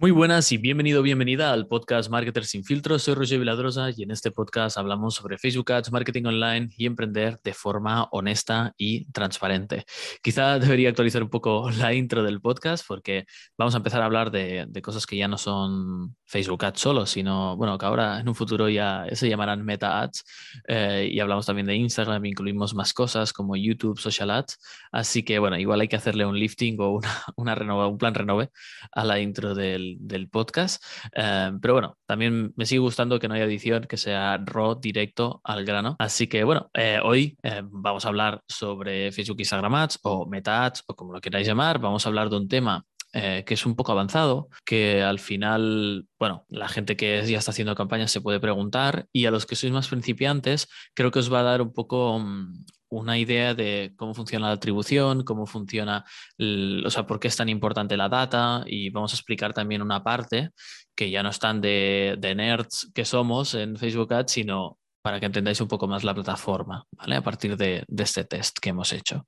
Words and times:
Muy 0.00 0.12
buenas 0.12 0.52
y 0.52 0.58
bienvenido, 0.58 1.02
bienvenida 1.02 1.52
al 1.52 1.66
podcast 1.66 2.08
Marketer 2.08 2.44
sin 2.44 2.62
filtros. 2.62 3.02
Soy 3.02 3.14
Roger 3.14 3.40
Viladrosa 3.40 3.90
y 3.90 4.04
en 4.04 4.12
este 4.12 4.30
podcast 4.30 4.78
hablamos 4.78 5.16
sobre 5.16 5.38
Facebook 5.38 5.72
Ads, 5.72 5.90
marketing 5.90 6.26
online 6.26 6.68
y 6.76 6.86
emprender 6.86 7.40
de 7.42 7.52
forma 7.52 8.04
honesta 8.12 8.72
y 8.76 9.10
transparente. 9.10 9.86
Quizá 10.22 10.60
debería 10.60 10.90
actualizar 10.90 11.20
un 11.20 11.30
poco 11.30 11.68
la 11.80 11.94
intro 11.94 12.22
del 12.22 12.40
podcast 12.40 12.86
porque 12.86 13.26
vamos 13.56 13.74
a 13.74 13.78
empezar 13.78 14.00
a 14.00 14.04
hablar 14.04 14.30
de, 14.30 14.68
cosas 14.84 15.04
que 15.04 15.16
ya 15.16 15.26
no 15.26 15.36
son 15.36 16.14
Facebook 16.26 16.64
Ads 16.64 16.78
solo, 16.78 17.04
sino, 17.04 17.56
bueno, 17.56 17.76
que 17.76 17.86
ahora 17.86 18.20
en 18.20 18.28
un 18.28 18.36
futuro 18.36 18.68
ya 18.68 19.04
se 19.14 19.28
llamarán 19.28 19.64
Meta 19.64 20.00
Ads 20.00 20.24
eh, 20.68 21.08
y 21.10 21.18
hablamos 21.18 21.44
también 21.44 21.66
de 21.66 21.74
Instagram, 21.74 22.24
incluimos 22.24 22.72
más 22.72 22.94
cosas 22.94 23.32
como 23.32 23.56
YouTube, 23.56 23.98
Social 23.98 24.30
Ads. 24.30 24.60
Así 24.92 25.24
que, 25.24 25.40
bueno, 25.40 25.58
igual 25.58 25.80
hay 25.80 25.88
que 25.88 25.96
hacerle 25.96 26.24
un 26.24 26.38
lifting 26.38 26.76
o 26.78 26.98
una, 26.98 27.08
una 27.36 27.54
renova, 27.56 27.88
un 27.88 27.98
plan 27.98 28.14
renove 28.14 28.50
a 28.92 29.04
la 29.04 29.18
intro 29.18 29.56
del 29.56 29.87
del, 30.00 30.28
podcast. 30.28 30.82
Eh, 31.14 31.52
pero 31.60 31.74
bueno, 31.74 31.96
también 32.06 32.52
me 32.56 32.66
sigue 32.66 32.80
gustando 32.80 33.18
que 33.18 33.28
no 33.28 33.34
haya 33.34 33.44
edición, 33.44 33.84
que 33.84 33.96
sea 33.96 34.36
raw, 34.44 34.78
directo 34.78 35.40
al 35.44 35.64
grano. 35.64 35.96
Así 35.98 36.26
que 36.26 36.44
bueno, 36.44 36.70
eh, 36.74 37.00
hoy 37.02 37.36
eh, 37.42 37.62
vamos 37.64 38.04
a 38.04 38.08
hablar 38.08 38.40
sobre 38.48 39.12
Facebook 39.12 39.40
Instagram 39.40 39.74
Ads 39.74 40.00
o 40.02 40.26
Meta 40.26 40.64
Ads 40.64 40.84
o 40.86 40.94
como 40.94 41.12
lo 41.12 41.20
queráis 41.20 41.46
llamar. 41.46 41.78
Vamos 41.78 42.04
a 42.04 42.08
hablar 42.08 42.28
de 42.30 42.36
un 42.36 42.48
tema 42.48 42.84
que 43.10 43.54
es 43.54 43.66
un 43.66 43.74
poco 43.74 43.90
avanzado, 43.90 44.48
que 44.64 45.02
al 45.02 45.18
final, 45.18 46.06
bueno, 46.20 46.44
la 46.50 46.68
gente 46.68 46.94
que 46.94 47.26
ya 47.26 47.38
está 47.38 47.50
haciendo 47.50 47.74
campañas 47.74 48.12
se 48.12 48.20
puede 48.20 48.38
preguntar 48.38 49.06
y 49.12 49.24
a 49.24 49.32
los 49.32 49.44
que 49.44 49.56
sois 49.56 49.72
más 49.72 49.88
principiantes, 49.88 50.68
creo 50.94 51.10
que 51.10 51.18
os 51.18 51.32
va 51.32 51.40
a 51.40 51.42
dar 51.42 51.62
un 51.62 51.72
poco 51.72 52.20
mm, 52.20 52.64
una 52.90 53.18
idea 53.18 53.54
de 53.54 53.92
cómo 53.96 54.14
funciona 54.14 54.48
la 54.48 54.54
atribución, 54.54 55.24
cómo 55.24 55.46
funciona, 55.46 56.04
o 56.38 56.90
sea, 56.90 57.06
por 57.06 57.20
qué 57.20 57.28
es 57.28 57.36
tan 57.36 57.48
importante 57.48 57.96
la 57.96 58.08
data 58.08 58.64
y 58.66 58.90
vamos 58.90 59.12
a 59.12 59.16
explicar 59.16 59.52
también 59.52 59.82
una 59.82 60.02
parte 60.02 60.50
que 60.94 61.10
ya 61.10 61.22
no 61.22 61.30
están 61.30 61.60
de, 61.60 62.16
de 62.18 62.34
nerds 62.34 62.90
que 62.94 63.04
somos 63.04 63.54
en 63.54 63.76
Facebook 63.76 64.12
Ads, 64.12 64.32
sino 64.32 64.78
para 65.08 65.20
que 65.20 65.26
entendáis 65.26 65.60
un 65.60 65.68
poco 65.68 65.86
más 65.86 66.04
la 66.04 66.14
plataforma, 66.14 66.84
¿vale? 66.92 67.16
A 67.16 67.22
partir 67.22 67.56
de, 67.56 67.84
este 67.96 68.24
test 68.24 68.58
que 68.58 68.70
hemos 68.70 68.92
hecho. 68.92 69.26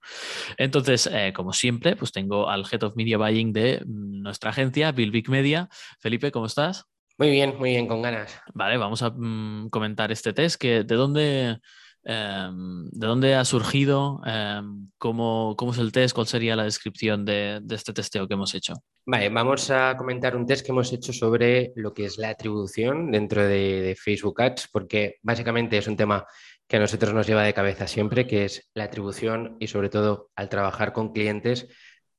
Entonces, 0.58 1.08
eh, 1.11 1.33
como 1.34 1.53
siempre, 1.53 1.97
pues 1.97 2.12
tengo 2.12 2.50
al 2.50 2.66
Head 2.70 2.83
of 2.83 2.97
Media 2.97 3.16
Buying 3.16 3.53
de 3.53 3.83
nuestra 3.86 4.50
agencia, 4.50 4.92
Bill 4.92 5.11
Big 5.11 5.31
Media. 5.31 5.69
Felipe, 6.00 6.31
¿cómo 6.33 6.47
estás? 6.47 6.84
Muy 7.16 7.31
bien, 7.31 7.56
muy 7.58 7.70
bien, 7.70 7.86
con 7.86 8.03
ganas. 8.03 8.41
Vale, 8.53 8.77
vamos 8.77 9.03
a 9.03 9.11
mm, 9.11 9.70
comentar 9.70 10.11
este 10.12 10.33
test, 10.33 10.61
que 10.61 10.84
de 10.84 10.94
dónde, 10.94 11.58
¿De 12.03 13.06
dónde 13.06 13.34
ha 13.34 13.45
surgido? 13.45 14.23
Em, 14.25 14.91
¿cómo, 14.97 15.56
es 15.70 15.79
el 15.79 15.93
test? 15.93 16.15
¿Cuál 16.15 16.27
sería 16.27 16.56
la 16.56 16.65
descripción 16.65 17.25
de, 17.25 17.61
este 17.70 17.93
testeo 17.93 18.27
que 18.27 18.34
hemos 18.34 18.55
hecho? 18.55 18.75
Vale, 19.05 19.29
vamos 19.29 19.70
a 19.70 19.97
comentar 19.97 20.34
un 20.34 20.47
test 20.47 20.65
que 20.65 20.73
hemos 20.73 20.93
hecho 20.93 21.12
sobre 21.12 21.73
lo 21.77 21.93
que 21.93 22.06
es 22.06 22.17
la 22.17 22.31
atribución 22.31 23.11
dentro 23.11 23.47
de, 23.47 23.97
Facebook 24.01 24.41
Ads, 24.41 24.69
porque 24.73 25.17
básicamente 25.23 25.77
es 25.77 25.87
un 25.89 25.97
tema 25.97 26.27
que 26.67 26.77
a 26.77 26.81
nosotros 26.81 27.12
nos 27.12 27.27
lleva 27.27 27.43
de 27.43 27.53
cabeza 27.53 27.87
siempre, 27.87 28.27
que 28.27 28.45
es 28.45 28.71
la 28.75 28.84
atribución 28.84 29.56
y 29.59 29.67
sobre 29.67 29.89
todo 29.89 30.31
al 30.37 30.48
trabajar 30.48 30.93
con 30.93 31.12
clientes, 31.12 31.69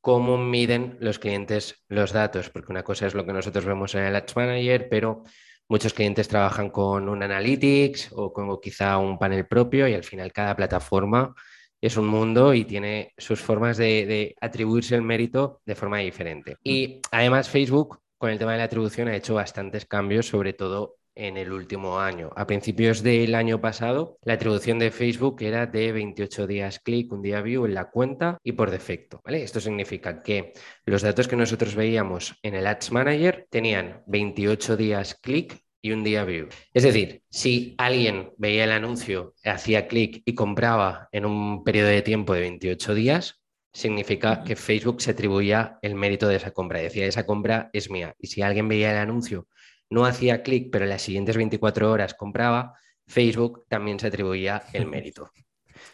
cómo 0.01 0.37
miden 0.37 0.97
los 0.99 1.19
clientes 1.19 1.83
los 1.87 2.11
datos, 2.11 2.49
porque 2.49 2.71
una 2.71 2.83
cosa 2.83 3.07
es 3.07 3.13
lo 3.13 3.25
que 3.25 3.33
nosotros 3.33 3.65
vemos 3.65 3.95
en 3.95 4.03
el 4.03 4.15
Ads 4.15 4.35
Manager, 4.35 4.87
pero 4.89 5.23
Muchos 5.71 5.93
clientes 5.93 6.27
trabajan 6.27 6.69
con 6.69 7.07
un 7.07 7.23
Analytics 7.23 8.09
o 8.11 8.33
con 8.33 8.59
quizá 8.59 8.97
un 8.97 9.17
panel 9.17 9.47
propio 9.47 9.87
y 9.87 9.93
al 9.93 10.03
final 10.03 10.33
cada 10.33 10.53
plataforma 10.53 11.33
es 11.79 11.95
un 11.95 12.07
mundo 12.07 12.53
y 12.53 12.65
tiene 12.65 13.13
sus 13.17 13.39
formas 13.39 13.77
de, 13.77 14.35
atribuirse 14.41 14.95
el 14.95 15.01
mérito 15.01 15.61
de 15.65 15.75
forma 15.75 15.99
diferente. 15.99 16.57
Y 16.61 16.99
además 17.09 17.47
Facebook 17.47 18.01
con 18.17 18.31
el 18.31 18.37
tema 18.37 18.51
de 18.51 18.57
la 18.57 18.65
atribución 18.65 19.07
ha 19.07 19.15
hecho 19.15 19.35
bastantes 19.35 19.85
cambios, 19.85 20.25
sobre 20.25 20.51
todo 20.51 20.97
en 21.15 21.37
el 21.37 21.51
último 21.51 21.99
año. 21.99 22.29
A 22.35 22.47
principios 22.47 23.03
del 23.03 23.35
año 23.35 23.59
pasado, 23.59 24.17
la 24.23 24.33
atribución 24.33 24.79
de 24.79 24.91
Facebook 24.91 25.41
era 25.41 25.65
de 25.65 25.91
28 25.91 26.47
días 26.47 26.79
clic, 26.79 27.11
un 27.11 27.21
día 27.21 27.41
view 27.41 27.65
en 27.65 27.73
la 27.73 27.89
cuenta 27.89 28.37
y 28.43 28.53
por 28.53 28.71
defecto. 28.71 29.21
¿vale? 29.23 29.43
Esto 29.43 29.59
significa 29.59 30.21
que 30.21 30.53
los 30.85 31.01
datos 31.01 31.27
que 31.27 31.35
nosotros 31.35 31.75
veíamos 31.75 32.35
en 32.43 32.55
el 32.55 32.67
Ads 32.67 32.91
Manager 32.91 33.47
tenían 33.49 34.03
28 34.07 34.77
días 34.77 35.15
clic 35.15 35.61
y 35.81 35.91
un 35.91 36.03
día 36.03 36.23
view. 36.25 36.47
Es 36.73 36.83
decir, 36.83 37.23
si 37.29 37.75
alguien 37.77 38.33
veía 38.37 38.65
el 38.65 38.71
anuncio, 38.71 39.33
hacía 39.43 39.87
clic 39.87 40.21
y 40.25 40.35
compraba 40.35 41.09
en 41.11 41.25
un 41.25 41.63
periodo 41.63 41.89
de 41.89 42.01
tiempo 42.03 42.33
de 42.33 42.41
28 42.41 42.93
días, 42.93 43.41
significa 43.73 44.43
que 44.43 44.55
Facebook 44.55 45.01
se 45.01 45.11
atribuía 45.11 45.79
el 45.81 45.95
mérito 45.95 46.27
de 46.27 46.35
esa 46.35 46.51
compra. 46.51 46.79
Decía, 46.79 47.05
esa 47.05 47.25
compra 47.25 47.69
es 47.73 47.89
mía. 47.89 48.15
Y 48.19 48.27
si 48.27 48.41
alguien 48.41 48.67
veía 48.67 48.91
el 48.91 48.97
anuncio 48.97 49.47
no 49.91 50.05
hacía 50.05 50.41
clic, 50.41 50.69
pero 50.71 50.85
en 50.85 50.89
las 50.89 51.03
siguientes 51.03 51.37
24 51.37 51.91
horas 51.91 52.15
compraba, 52.15 52.73
Facebook 53.05 53.65
también 53.67 53.99
se 53.99 54.07
atribuía 54.07 54.63
el 54.73 54.87
mérito. 54.87 55.29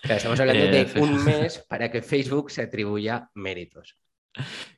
estamos 0.04 0.40
hablando 0.40 0.66
de 0.66 1.02
un 1.02 1.26
mes 1.26 1.66
para 1.68 1.92
que 1.92 2.02
Facebook 2.02 2.52
se 2.52 2.62
atribuya 2.62 3.30
méritos. 3.34 3.98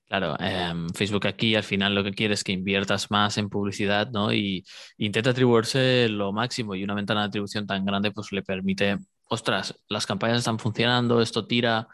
Claro, 0.07 0.35
em, 0.39 0.89
Facebook 0.89 1.27
aquí 1.27 1.53
al 1.53 1.63
final 1.63 1.93
lo 1.93 2.03
que 2.03 2.13
quiere 2.13 2.33
es 2.33 2.43
que 2.43 2.53
inviertas 2.53 3.11
más 3.11 3.37
en 3.37 3.49
publicidad, 3.49 4.09
¿no? 4.09 4.33
Y 4.33 4.65
intenta 4.97 5.31
atribuirse 5.31 6.07
lo 6.09 6.31
máximo 6.31 6.73
y 6.73 6.83
una 6.83 6.95
ventana 6.95 7.21
de 7.21 7.27
atribución 7.27 7.67
tan 7.67 7.85
grande 7.85 8.11
pues 8.11 8.31
le 8.31 8.41
permite, 8.41 8.97
ostras, 9.25 9.75
las 9.89 10.05
campañas 10.07 10.39
están 10.39 10.59
funcionando, 10.59 11.21
esto 11.21 11.45
tira, 11.45 11.87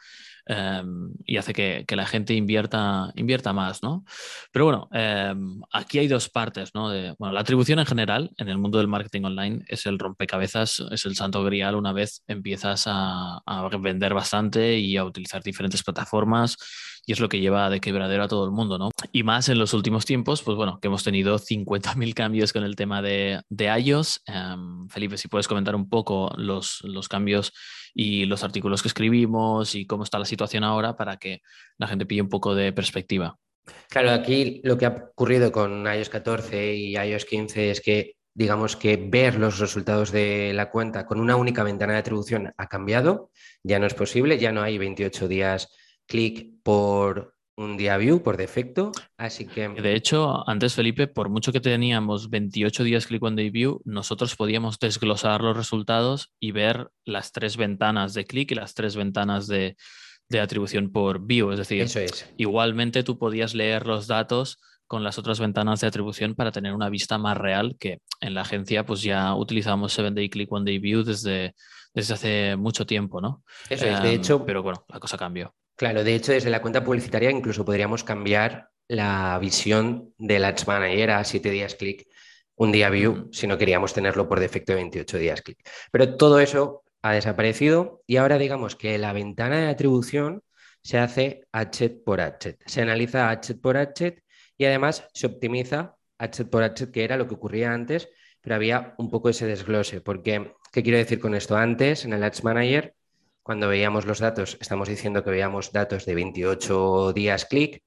Em, 0.47 1.11
y 1.25 1.37
hace 1.37 1.53
que, 1.53 1.85
la 1.95 2.05
gente 2.05 2.33
invierta, 2.33 3.11
invierta 3.15 3.51
más, 3.53 3.81
¿no? 3.81 4.05
Pero 4.51 4.65
bueno, 4.65 4.89
em, 4.91 5.61
aquí 5.71 5.97
hay 5.97 6.07
dos 6.07 6.29
partes, 6.29 6.75
¿no? 6.75 6.89
Bueno, 7.17 7.33
la 7.33 7.39
atribución 7.39 7.79
en 7.79 7.85
general 7.85 8.31
en 8.37 8.49
el 8.49 8.57
mundo 8.57 8.77
del 8.77 8.87
marketing 8.87 9.23
online 9.23 9.65
es 9.67 9.85
el 9.87 9.97
rompecabezas, 9.97 10.83
es 10.91 11.05
el 11.05 11.15
santo 11.15 11.43
grial 11.43 11.75
una 11.75 11.93
vez 11.93 12.23
empiezas 12.27 12.83
a, 12.87 13.41
vender 13.79 14.13
bastante 14.13 14.77
y 14.79 14.97
a 14.97 15.03
utilizar 15.03 15.41
diferentes 15.43 15.83
plataformas 15.83 16.57
y 17.05 17.13
es 17.13 17.19
lo 17.19 17.29
que 17.29 17.39
lleva 17.39 17.69
de 17.69 17.79
quebradero 17.79 18.23
a 18.23 18.27
todo 18.27 18.45
el 18.45 18.51
mundo, 18.51 18.77
¿no? 18.77 18.89
Y 19.11 19.23
más 19.23 19.49
en 19.49 19.59
los 19.59 19.73
últimos 19.73 20.05
tiempos, 20.05 20.41
pues 20.41 20.57
bueno, 20.57 20.79
que 20.81 20.87
hemos 20.87 21.03
tenido 21.03 21.37
50.000 21.37 22.13
cambios 22.13 22.53
con 22.53 22.63
el 22.63 22.75
tema 22.75 23.01
de, 23.01 23.41
de 23.49 23.65
iOS. 23.65 24.21
Em, 24.25 24.87
Felipe, 24.89 25.17
si 25.17 25.27
puedes 25.27 25.47
comentar 25.47 25.75
un 25.75 25.89
poco 25.89 26.33
los, 26.37 26.79
los 26.83 27.07
cambios 27.07 27.53
y 27.93 28.25
los 28.25 28.43
artículos 28.43 28.81
que 28.81 28.87
escribimos 28.87 29.75
y 29.75 29.85
cómo 29.85 30.03
está 30.03 30.19
la 30.19 30.25
situación 30.25 30.63
ahora 30.63 30.95
para 30.95 31.17
que 31.17 31.41
la 31.77 31.87
gente 31.87 32.05
pille 32.05 32.21
un 32.21 32.29
poco 32.29 32.55
de 32.55 32.73
perspectiva. 32.73 33.37
Claro, 33.89 34.11
aquí 34.11 34.61
lo 34.63 34.77
que 34.77 34.85
ha 34.85 35.09
ocurrido 35.11 35.51
con 35.51 35.85
iOS 35.85 36.09
14 36.09 36.75
y 36.75 36.95
iOS 36.95 37.25
15 37.25 37.71
es 37.71 37.81
que 37.81 38.15
digamos 38.33 38.75
que 38.75 38.97
ver 38.97 39.35
los 39.35 39.59
resultados 39.59 40.11
de 40.11 40.51
la 40.53 40.69
cuenta 40.69 41.05
con 41.05 41.21
una 41.21 41.37
única 41.37 41.63
ventana 41.63 41.93
de 41.93 41.99
atribución 41.99 42.53
ha 42.57 42.67
cambiado, 42.67 43.31
ya 43.63 43.79
no 43.79 43.85
es 43.87 43.93
posible, 43.93 44.37
ya 44.37 44.51
no 44.51 44.61
hay 44.61 44.77
28 44.77 45.27
días 45.27 45.69
clic 46.07 46.61
por 46.63 47.35
un 47.57 47.77
día 47.77 47.97
view 47.97 48.21
por 48.21 48.37
defecto, 48.37 48.91
así 49.17 49.45
que... 49.45 49.69
De 49.69 49.95
hecho, 49.95 50.47
antes 50.49 50.73
Felipe, 50.73 51.07
por 51.07 51.29
mucho 51.29 51.53
que 51.53 51.61
teníamos 51.61 52.29
28 52.29 52.83
días 52.83 53.07
click 53.07 53.23
on 53.23 53.35
day 53.35 53.49
view, 53.49 53.81
nosotros 53.85 54.35
podíamos 54.35 54.77
desglosar 54.79 55.41
los 55.41 55.55
resultados 55.55 56.33
y 56.39 56.51
ver 56.51 56.91
las 57.05 57.31
tres 57.31 57.55
ventanas 57.55 58.13
de 58.13 58.25
clic 58.25 58.51
y 58.51 58.55
las 58.55 58.73
tres 58.73 58.95
ventanas 58.95 59.47
de, 59.47 59.77
atribución 60.37 60.91
por 60.91 61.25
view. 61.25 61.51
Es 61.51 61.59
decir, 61.59 61.83
Eso 61.83 61.99
es. 61.99 62.29
igualmente 62.35 63.03
tú 63.03 63.17
podías 63.17 63.53
leer 63.53 63.87
los 63.87 64.07
datos 64.07 64.59
con 64.87 65.03
las 65.03 65.17
otras 65.17 65.39
ventanas 65.39 65.79
de 65.79 65.87
atribución 65.87 66.35
para 66.35 66.51
tener 66.51 66.73
una 66.73 66.89
vista 66.89 67.17
más 67.17 67.37
real 67.37 67.77
que 67.79 67.99
en 68.19 68.33
la 68.33 68.41
agencia 68.41 68.85
pues 68.85 69.01
ya 69.01 69.33
utilizamos 69.33 69.93
7 69.93 70.11
day 70.11 70.29
click 70.29 70.51
one 70.51 70.65
day 70.69 70.77
view 70.77 71.03
desde, 71.03 71.55
desde 71.93 72.13
hace 72.13 72.55
mucho 72.57 72.85
tiempo, 72.85 73.21
¿no? 73.21 73.43
Eso 73.69 73.85
es, 73.85 74.01
de 74.01 74.13
em, 74.13 74.19
hecho. 74.19 74.45
Pero 74.45 74.61
bueno, 74.61 74.83
la 74.89 74.99
cosa 74.99 75.17
cambió. 75.17 75.55
Claro, 75.75 76.03
de 76.03 76.15
hecho, 76.15 76.31
desde 76.31 76.49
la 76.49 76.61
cuenta 76.61 76.83
publicitaria 76.83 77.29
incluso 77.29 77.65
podríamos 77.65 78.03
cambiar 78.03 78.69
la 78.87 79.37
visión 79.39 80.13
del 80.17 80.45
Ads 80.45 80.67
Manager 80.67 81.11
a 81.11 81.23
7 81.23 81.51
días 81.51 81.75
clic, 81.75 82.07
un 82.55 82.71
día 82.71 82.89
view, 82.89 83.29
si 83.33 83.45
no 83.47 83.57
queríamos 83.57 83.93
tenerlo 83.93 84.29
por 84.29 84.39
defecto 84.39 84.71
de 84.71 84.77
28 84.77 85.17
días 85.17 85.41
clic. 85.41 85.59
Pero 85.91 86.15
todo 86.15 86.39
eso 86.39 86.83
ha 87.01 87.11
desaparecido 87.11 88.01
y 88.07 88.15
ahora 88.17 88.37
digamos 88.37 88.75
que 88.77 88.97
la 88.97 89.11
ventana 89.11 89.59
de 89.59 89.67
atribución 89.67 90.43
se 90.81 90.97
hace 90.97 91.41
hatchet 91.51 92.03
por 92.05 92.21
hatchet. 92.21 92.61
Se 92.65 92.81
analiza 92.81 93.29
hatchet 93.29 93.59
por 93.59 93.75
hatchet 93.75 94.23
y 94.57 94.65
además 94.65 95.07
se 95.13 95.27
optimiza 95.27 95.95
hatchet 96.17 96.49
por 96.49 96.63
hatchet, 96.63 96.91
que 96.91 97.03
era 97.03 97.17
lo 97.17 97.27
que 97.27 97.35
ocurría 97.35 97.73
antes, 97.73 98.07
pero 98.39 98.55
había 98.55 98.93
un 98.97 99.09
poco 99.09 99.27
ese 99.29 99.45
desglose. 99.45 99.99
Porque, 99.99 100.53
¿qué 100.71 100.83
quiero 100.83 100.97
decir 100.97 101.19
con 101.19 101.35
esto? 101.35 101.57
Antes, 101.57 102.05
en 102.05 102.13
el 102.13 102.23
Ads 102.23 102.43
Manager, 102.43 102.95
cuando 103.45 103.67
veíamos 103.67 104.07
los 104.07 104.17
datos, 104.17 104.57
estamos 104.59 104.89
diciendo 104.89 105.23
que 105.23 105.29
veíamos 105.29 105.71
datos 105.71 106.07
de 106.07 106.15
28 106.15 107.13
días 107.13 107.45
clic, 107.45 107.83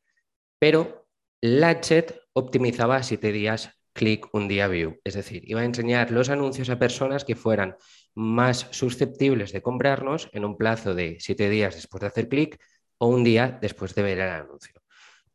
pero 0.60 1.08
Latchet 1.40 2.20
optimizaba 2.32 3.02
7 3.02 3.32
días 3.32 3.72
clic, 3.92 4.28
un 4.32 4.46
día 4.46 4.68
view. 4.68 5.00
Es 5.02 5.14
decir, 5.14 5.42
iba 5.50 5.62
a 5.62 5.64
enseñar 5.64 6.12
los 6.12 6.28
anuncios 6.28 6.70
a 6.70 6.78
personas 6.78 7.24
que 7.24 7.34
fueran 7.34 7.74
más 8.14 8.68
susceptibles 8.70 9.50
de 9.50 9.60
comprarnos 9.60 10.30
en 10.32 10.44
un 10.44 10.56
plazo 10.56 10.94
de 10.94 11.16
7 11.18 11.50
días 11.50 11.74
después 11.74 12.02
de 12.02 12.06
hacer 12.06 12.28
clic 12.28 12.56
o 12.98 13.08
un 13.08 13.24
día 13.24 13.58
después 13.60 13.96
de 13.96 14.02
ver 14.02 14.20
el 14.20 14.30
anuncio. 14.30 14.80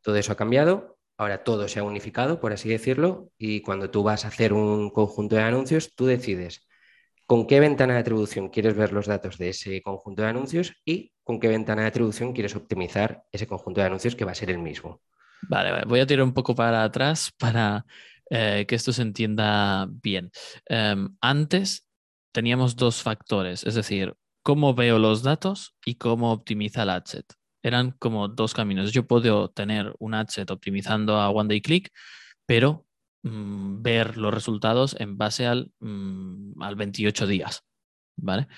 Todo 0.00 0.16
eso 0.16 0.32
ha 0.32 0.36
cambiado 0.36 0.94
ahora 1.16 1.44
todo 1.44 1.68
se 1.68 1.80
ha 1.80 1.84
unificado, 1.84 2.40
por 2.40 2.52
así 2.52 2.68
decirlo, 2.68 3.30
y 3.38 3.60
cuando 3.60 3.90
tú 3.90 4.02
vas 4.02 4.24
a 4.24 4.28
hacer 4.28 4.52
un 4.52 4.90
conjunto 4.90 5.36
de 5.36 5.42
anuncios, 5.42 5.94
tú 5.94 6.06
decides 6.06 6.66
con 7.26 7.46
qué 7.46 7.60
ventana 7.60 7.94
de 7.94 8.00
atribución 8.00 8.48
quieres 8.48 8.74
ver 8.74 8.92
los 8.92 9.06
datos 9.06 9.38
de 9.38 9.50
ese 9.50 9.80
conjunto 9.82 10.22
de 10.22 10.28
anuncios 10.28 10.74
y 10.84 11.12
con 11.22 11.40
qué 11.40 11.48
ventana 11.48 11.82
de 11.82 11.88
atribución 11.88 12.32
quieres 12.32 12.54
optimizar 12.54 13.24
ese 13.32 13.46
conjunto 13.46 13.80
de 13.80 13.86
anuncios 13.86 14.14
que 14.14 14.24
va 14.24 14.32
a 14.32 14.34
ser 14.36 14.50
el 14.50 14.58
mismo. 14.58 15.00
Vale, 15.48 15.84
voy 15.86 16.00
a 16.00 16.06
tirar 16.06 16.24
un 16.24 16.34
poco 16.34 16.54
para 16.54 16.84
atrás 16.84 17.32
para 17.38 17.84
eh, 18.30 18.64
que 18.66 18.74
esto 18.74 18.92
se 18.92 19.02
entienda 19.02 19.86
bien. 19.90 20.30
Em, 20.66 21.16
antes 21.20 21.88
teníamos 22.32 22.76
dos 22.76 23.02
factores, 23.02 23.64
es 23.64 23.74
decir, 23.74 24.14
cómo 24.42 24.74
veo 24.74 24.98
los 24.98 25.22
datos 25.22 25.74
y 25.84 25.96
cómo 25.96 26.32
optimiza 26.32 26.82
el 26.82 26.90
adset. 26.90 27.26
Eran 27.62 27.92
como 27.92 28.28
dos 28.28 28.52
caminos. 28.52 28.92
Yo 28.92 29.06
puedo 29.06 29.50
tener 29.50 29.94
un 29.98 30.14
adset 30.14 30.50
optimizando 30.50 31.16
a 31.16 31.30
One 31.30 31.48
Day 31.48 31.62
Click, 31.62 31.90
pero 32.46 32.83
mm, 33.24 33.82
ver 33.82 34.16
los 34.16 34.32
resultados 34.32 34.96
en 34.98 35.18
base 35.18 35.46
al, 35.46 35.72
mm, 35.80 36.62
al 36.62 36.76
28 36.76 37.26
días. 37.26 37.64
¿vale? 38.16 38.48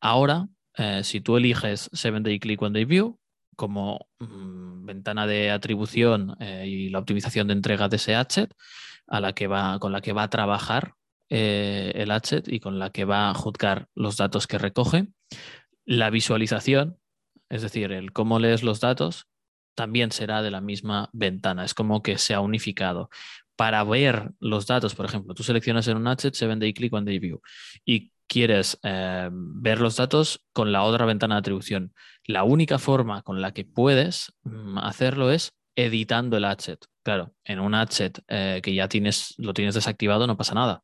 Ahora, 0.00 0.48
eh, 0.76 1.02
si 1.04 1.20
tú 1.20 1.36
eliges 1.36 1.88
7 1.92 2.20
Day 2.20 2.38
Click, 2.38 2.60
One 2.60 2.74
Day 2.74 2.84
View 2.84 3.18
como 3.56 4.06
mm, 4.18 4.84
ventana 4.84 5.26
de 5.26 5.50
atribución 5.50 6.36
eh, 6.40 6.66
y 6.66 6.88
la 6.90 6.98
optimización 6.98 7.46
de 7.46 7.54
entrega 7.54 7.88
de 7.88 7.96
ese 7.96 8.14
adset, 8.14 8.54
a 9.06 9.20
la 9.20 9.32
que 9.32 9.46
va, 9.46 9.78
con 9.78 9.92
la 9.92 10.00
que 10.00 10.12
va 10.12 10.24
a 10.24 10.30
trabajar 10.30 10.94
eh, 11.30 11.92
el 11.94 12.10
adset 12.10 12.48
y 12.48 12.60
con 12.60 12.78
la 12.78 12.90
que 12.90 13.04
va 13.04 13.30
a 13.30 13.34
juzgar 13.34 13.88
los 13.94 14.16
datos 14.16 14.46
que 14.46 14.58
recoge. 14.58 15.08
La 15.86 16.10
visualización, 16.10 16.98
es 17.48 17.62
decir, 17.62 17.92
el 17.92 18.12
cómo 18.12 18.38
lees 18.38 18.62
los 18.62 18.80
datos, 18.80 19.26
también 19.74 20.10
será 20.10 20.42
de 20.42 20.50
la 20.50 20.60
misma 20.60 21.08
ventana. 21.12 21.64
Es 21.64 21.74
como 21.74 22.02
que 22.02 22.18
se 22.18 22.34
ha 22.34 22.40
unificado. 22.40 23.10
Para 23.56 23.82
ver 23.84 24.32
los 24.38 24.66
datos, 24.66 24.94
por 24.94 25.06
ejemplo, 25.06 25.34
tú 25.34 25.42
seleccionas 25.42 25.88
en 25.88 25.96
un 25.96 26.06
adset 26.06 26.34
7 26.34 26.56
Day 26.56 26.74
Click, 26.74 26.92
One 26.92 27.06
Day 27.06 27.18
View 27.18 27.40
y 27.84 28.12
quieres 28.26 28.78
eh, 28.82 29.28
ver 29.32 29.80
los 29.80 29.96
datos 29.96 30.44
con 30.52 30.72
la 30.72 30.82
otra 30.82 31.06
ventana 31.06 31.36
de 31.36 31.40
atribución. 31.40 31.92
La 32.24 32.44
única 32.44 32.78
forma 32.78 33.22
con 33.22 33.40
la 33.40 33.52
que 33.52 33.64
puedes 33.64 34.32
mm, 34.44 34.78
hacerlo 34.78 35.30
es 35.30 35.52
editando 35.74 36.36
el 36.36 36.44
adset. 36.44 36.84
Claro, 37.02 37.34
en 37.44 37.60
un 37.60 37.74
adset 37.74 38.20
eh, 38.28 38.60
que 38.62 38.74
ya 38.74 38.88
tienes, 38.88 39.34
lo 39.38 39.54
tienes 39.54 39.74
desactivado 39.74 40.26
no 40.26 40.36
pasa 40.36 40.54
nada 40.54 40.82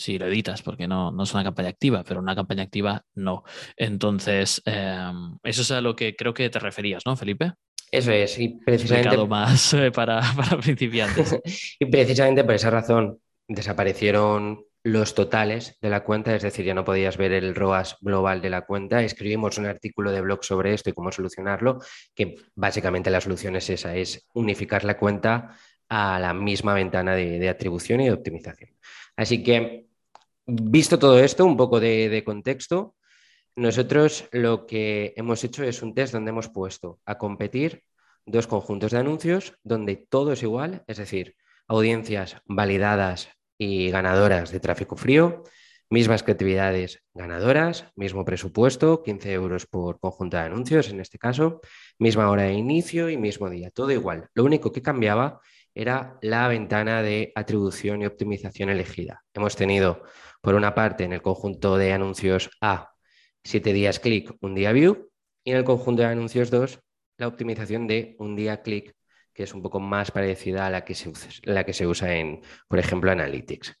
si 0.00 0.18
lo 0.18 0.26
editas, 0.26 0.62
porque 0.62 0.88
no, 0.88 1.12
no 1.12 1.24
es 1.24 1.34
una 1.34 1.44
campaña 1.44 1.68
activa, 1.68 2.02
pero 2.04 2.20
una 2.20 2.34
campaña 2.34 2.62
activa 2.62 3.04
no. 3.14 3.44
Entonces, 3.76 4.62
em, 4.64 5.36
eso 5.42 5.60
es 5.60 5.70
a 5.70 5.82
lo 5.82 5.94
que 5.94 6.16
creo 6.16 6.32
que 6.32 6.48
te 6.48 6.58
referías, 6.58 7.02
¿no, 7.04 7.16
Felipe? 7.16 7.52
Eso 7.90 8.12
es, 8.12 8.38
y 8.38 8.48
precisamente... 8.48 9.16
más 9.26 9.74
eh, 9.74 9.90
para, 9.90 10.20
para 10.36 10.58
principiantes. 10.58 11.36
y 11.78 11.86
precisamente 11.86 12.44
por 12.44 12.54
esa 12.54 12.70
razón 12.70 13.18
desaparecieron 13.48 14.64
los 14.82 15.14
totales 15.14 15.76
de 15.82 15.90
la 15.90 16.04
cuenta, 16.04 16.34
es 16.34 16.42
decir, 16.42 16.64
ya 16.64 16.74
no 16.74 16.84
podías 16.84 17.16
ver 17.16 17.32
el 17.32 17.54
ROAS 17.54 17.96
global 18.00 18.40
de 18.40 18.50
la 18.50 18.62
cuenta. 18.62 19.02
Escribimos 19.02 19.58
un 19.58 19.66
artículo 19.66 20.10
de 20.10 20.22
blog 20.22 20.42
sobre 20.44 20.72
esto 20.72 20.88
y 20.88 20.92
cómo 20.94 21.12
solucionarlo, 21.12 21.80
que 22.14 22.36
básicamente 22.54 23.10
la 23.10 23.20
solución 23.20 23.56
es 23.56 23.68
esa, 23.68 23.94
es 23.94 24.26
unificar 24.32 24.84
la 24.84 24.96
cuenta 24.96 25.56
a 25.88 26.18
la 26.18 26.32
misma 26.32 26.72
ventana 26.72 27.14
de, 27.14 27.48
atribución 27.48 28.00
y 28.00 28.06
de 28.06 28.12
optimización. 28.12 28.70
Así 29.16 29.42
que, 29.42 29.86
visto 30.46 30.98
todo 30.98 31.18
esto, 31.18 31.44
un 31.44 31.56
poco 31.56 31.78
de, 31.78 32.08
de 32.08 32.24
contexto, 32.24 32.94
nosotros 33.56 34.28
lo 34.32 34.66
que 34.66 35.12
hemos 35.16 35.44
hecho 35.44 35.64
es 35.64 35.82
un 35.82 35.94
test 35.94 36.12
donde 36.12 36.30
hemos 36.30 36.48
puesto 36.48 37.00
a 37.04 37.18
competir 37.18 37.82
dos 38.26 38.46
conjuntos 38.46 38.92
de 38.92 38.98
anuncios 38.98 39.54
donde 39.62 39.96
todo 39.96 40.32
es 40.32 40.42
igual, 40.42 40.84
es 40.86 40.98
decir, 40.98 41.36
audiencias 41.66 42.36
validadas 42.46 43.28
y 43.58 43.90
ganadoras 43.90 44.50
de 44.50 44.60
tráfico 44.60 44.96
frío, 44.96 45.44
mismas 45.90 46.22
creatividades 46.22 47.02
ganadoras, 47.14 47.86
mismo 47.96 48.24
presupuesto, 48.24 49.02
15 49.02 49.32
euros 49.32 49.66
por 49.66 49.98
conjunto 49.98 50.36
de 50.36 50.44
anuncios 50.44 50.88
en 50.88 51.00
este 51.00 51.18
caso, 51.18 51.60
misma 51.98 52.30
hora 52.30 52.44
de 52.44 52.54
inicio 52.54 53.10
y 53.10 53.16
mismo 53.16 53.50
día, 53.50 53.70
todo 53.70 53.90
igual. 53.90 54.28
Lo 54.34 54.44
único 54.44 54.72
que 54.72 54.82
cambiaba 54.82 55.40
era 55.74 56.18
la 56.22 56.48
ventana 56.48 57.02
de 57.02 57.32
atribución 57.34 58.02
y 58.02 58.06
optimización 58.06 58.70
elegida. 58.70 59.22
Hemos 59.34 59.56
tenido, 59.56 60.02
por 60.40 60.54
una 60.54 60.74
parte, 60.74 61.04
en 61.04 61.12
el 61.12 61.22
conjunto 61.22 61.76
de 61.76 61.92
anuncios 61.92 62.50
A, 62.60 62.89
7 63.44 63.72
días 63.72 64.00
clic, 64.00 64.32
un 64.40 64.54
día 64.54 64.72
view, 64.72 65.10
y 65.44 65.52
en 65.52 65.56
el 65.56 65.64
conjunto 65.64 66.02
de 66.02 66.08
anuncios 66.08 66.50
2, 66.50 66.80
la 67.18 67.28
optimización 67.28 67.86
de 67.86 68.16
un 68.18 68.36
día 68.36 68.62
clic 68.62 68.94
que 69.32 69.44
es 69.44 69.54
un 69.54 69.62
poco 69.62 69.80
más 69.80 70.10
parecida 70.10 70.66
a 70.66 70.70
la 70.70 70.84
que 70.84 70.94
se 70.94 71.08
usa, 71.08 71.30
la 71.44 71.64
que 71.64 71.72
se 71.72 71.86
usa 71.86 72.14
en, 72.16 72.42
por 72.68 72.78
ejemplo, 72.78 73.10
Analytics. 73.10 73.74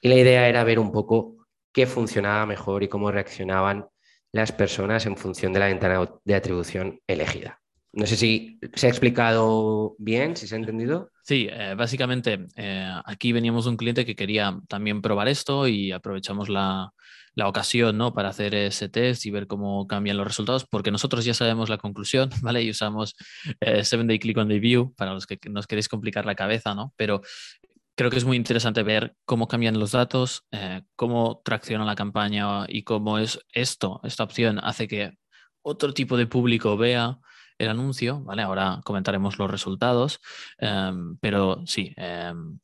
Y 0.00 0.08
la 0.08 0.14
idea 0.14 0.48
era 0.48 0.64
ver 0.64 0.78
un 0.78 0.92
poco 0.92 1.46
qué 1.72 1.86
funcionaba 1.86 2.46
mejor 2.46 2.82
y 2.82 2.88
cómo 2.88 3.10
reaccionaban 3.10 3.88
las 4.32 4.52
personas 4.52 5.06
en 5.06 5.16
función 5.16 5.52
de 5.52 5.60
la 5.60 5.66
ventana 5.66 6.08
de 6.24 6.34
atribución 6.34 7.00
elegida. 7.06 7.60
No 7.96 8.04
sé 8.04 8.16
si 8.16 8.60
se 8.74 8.86
ha 8.86 8.90
explicado 8.90 9.96
bien, 9.98 10.36
si 10.36 10.46
se 10.46 10.54
ha 10.54 10.58
entendido. 10.58 11.10
Sí, 11.22 11.48
eh, 11.50 11.74
básicamente 11.74 12.46
eh, 12.54 12.92
aquí 13.06 13.32
veníamos 13.32 13.64
un 13.64 13.78
cliente 13.78 14.04
que 14.04 14.14
quería 14.14 14.60
también 14.68 15.00
probar 15.00 15.28
esto 15.28 15.66
y 15.66 15.92
aprovechamos 15.92 16.50
la, 16.50 16.92
la 17.34 17.48
ocasión 17.48 17.96
¿no? 17.96 18.12
para 18.12 18.28
hacer 18.28 18.54
ese 18.54 18.90
test 18.90 19.24
y 19.24 19.30
ver 19.30 19.46
cómo 19.46 19.86
cambian 19.86 20.18
los 20.18 20.26
resultados, 20.26 20.66
porque 20.66 20.90
nosotros 20.90 21.24
ya 21.24 21.32
sabemos 21.32 21.70
la 21.70 21.78
conclusión, 21.78 22.28
¿vale? 22.42 22.62
Y 22.62 22.68
usamos 22.68 23.16
7 23.62 24.14
eh, 24.14 24.18
Click 24.18 24.36
on 24.36 24.48
the 24.48 24.58
View 24.58 24.92
para 24.94 25.14
los 25.14 25.26
que 25.26 25.38
nos 25.48 25.66
queréis 25.66 25.88
complicar 25.88 26.26
la 26.26 26.34
cabeza, 26.34 26.74
¿no? 26.74 26.92
Pero 26.96 27.22
creo 27.96 28.10
que 28.10 28.18
es 28.18 28.26
muy 28.26 28.36
interesante 28.36 28.82
ver 28.82 29.16
cómo 29.24 29.48
cambian 29.48 29.80
los 29.80 29.92
datos, 29.92 30.44
cómo 30.96 31.40
tracciona 31.42 31.86
la 31.86 31.94
campaña 31.94 32.66
y 32.68 32.82
cómo 32.82 33.18
es 33.18 33.40
esto, 33.54 34.02
esta 34.04 34.24
opción 34.24 34.60
hace 34.62 34.86
que 34.86 35.12
otro 35.62 35.94
tipo 35.94 36.18
de 36.18 36.26
público 36.26 36.76
vea 36.76 37.18
el 37.58 37.68
anuncio, 37.68 38.20
¿vale? 38.20 38.42
Ahora 38.42 38.80
comentaremos 38.84 39.38
los 39.38 39.50
resultados, 39.50 40.20
em, 40.58 41.16
pero 41.18 41.62
sí, 41.66 41.92
em, 41.96 42.58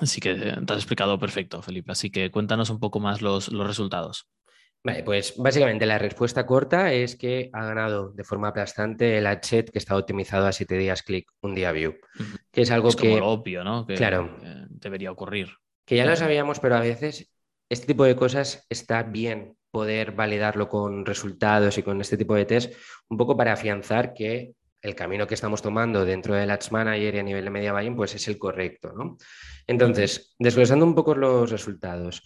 Así 0.00 0.20
que 0.20 0.34
te 0.34 0.72
has 0.72 0.78
explicado 0.78 1.18
perfecto, 1.18 1.62
Felipe. 1.62 1.92
Así 1.92 2.10
que 2.10 2.30
cuéntanos 2.30 2.70
un 2.70 2.80
poco 2.80 3.00
más 3.00 3.22
los, 3.22 3.48
resultados. 3.48 4.28
Vale, 4.82 5.02
pues 5.02 5.34
básicamente 5.38 5.86
la 5.86 5.98
respuesta 5.98 6.44
corta 6.44 6.92
es 6.92 7.16
que 7.16 7.48
ha 7.52 7.64
ganado 7.64 8.10
de 8.10 8.24
forma 8.24 8.48
aplastante 8.48 9.16
el 9.16 9.26
adset 9.26 9.70
que 9.70 9.78
está 9.78 9.96
optimizado 9.96 10.46
a 10.46 10.52
7 10.52 10.76
días 10.76 11.02
clic, 11.02 11.30
un 11.40 11.54
día 11.54 11.72
view. 11.72 11.94
Que 12.50 12.62
es 12.62 12.70
algo 12.70 12.90
que. 12.90 13.14
Como 13.14 13.26
obvio, 13.26 13.64
¿no? 13.64 13.86
Que, 13.86 13.94
claro. 13.94 14.36
debería 14.68 15.10
ocurrir. 15.10 15.54
Que 15.86 15.96
ya 15.96 16.04
lo 16.04 16.16
sabíamos, 16.16 16.60
pero 16.60 16.76
a 16.76 16.80
veces 16.80 17.30
este 17.70 17.86
tipo 17.86 18.04
de 18.04 18.16
cosas 18.16 18.66
está 18.68 19.02
bien 19.04 19.56
poder 19.74 20.12
validarlo 20.12 20.68
con 20.68 21.04
resultados 21.04 21.76
y 21.78 21.82
con 21.82 22.00
este 22.00 22.16
tipo 22.16 22.36
de 22.36 22.44
test, 22.44 22.72
un 23.08 23.18
poco 23.18 23.36
para 23.36 23.54
afianzar 23.54 24.14
que 24.14 24.54
el 24.80 24.94
camino 24.94 25.26
que 25.26 25.34
estamos 25.34 25.62
tomando 25.62 26.04
dentro 26.04 26.34
del 26.36 26.48
Ads 26.50 26.70
Manager 26.70 27.16
y 27.16 27.18
a 27.18 27.22
nivel 27.24 27.44
de 27.44 27.50
media 27.50 27.72
buying, 27.72 27.96
pues 27.96 28.14
es 28.14 28.28
el 28.28 28.38
correcto, 28.38 28.92
¿no? 28.92 29.16
Entonces, 29.66 30.36
desglosando 30.38 30.84
un 30.84 30.94
poco 30.94 31.16
los 31.16 31.50
resultados. 31.50 32.22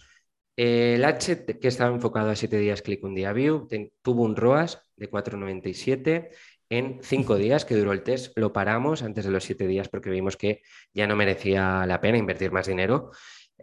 El 0.55 1.03
H 1.03 1.45
que 1.59 1.67
estaba 1.67 1.91
enfocado 1.91 2.29
a 2.29 2.35
7 2.35 2.59
días 2.59 2.83
click 2.83 3.03
un 3.03 3.15
día 3.15 3.33
view 3.33 3.67
tuvo 4.03 4.23
un 4.23 4.35
ROAS 4.35 4.83
de 4.95 5.09
4,97 5.09 6.29
en 6.69 6.99
5 7.01 7.35
días 7.37 7.65
que 7.65 7.75
duró 7.75 7.93
el 7.93 8.03
test. 8.03 8.37
Lo 8.37 8.53
paramos 8.53 9.01
antes 9.01 9.25
de 9.25 9.31
los 9.31 9.43
7 9.43 9.65
días 9.65 9.89
porque 9.89 10.11
vimos 10.11 10.37
que 10.37 10.61
ya 10.93 11.07
no 11.07 11.15
merecía 11.15 11.83
la 11.87 11.99
pena 11.99 12.19
invertir 12.19 12.51
más 12.51 12.67
dinero. 12.67 13.09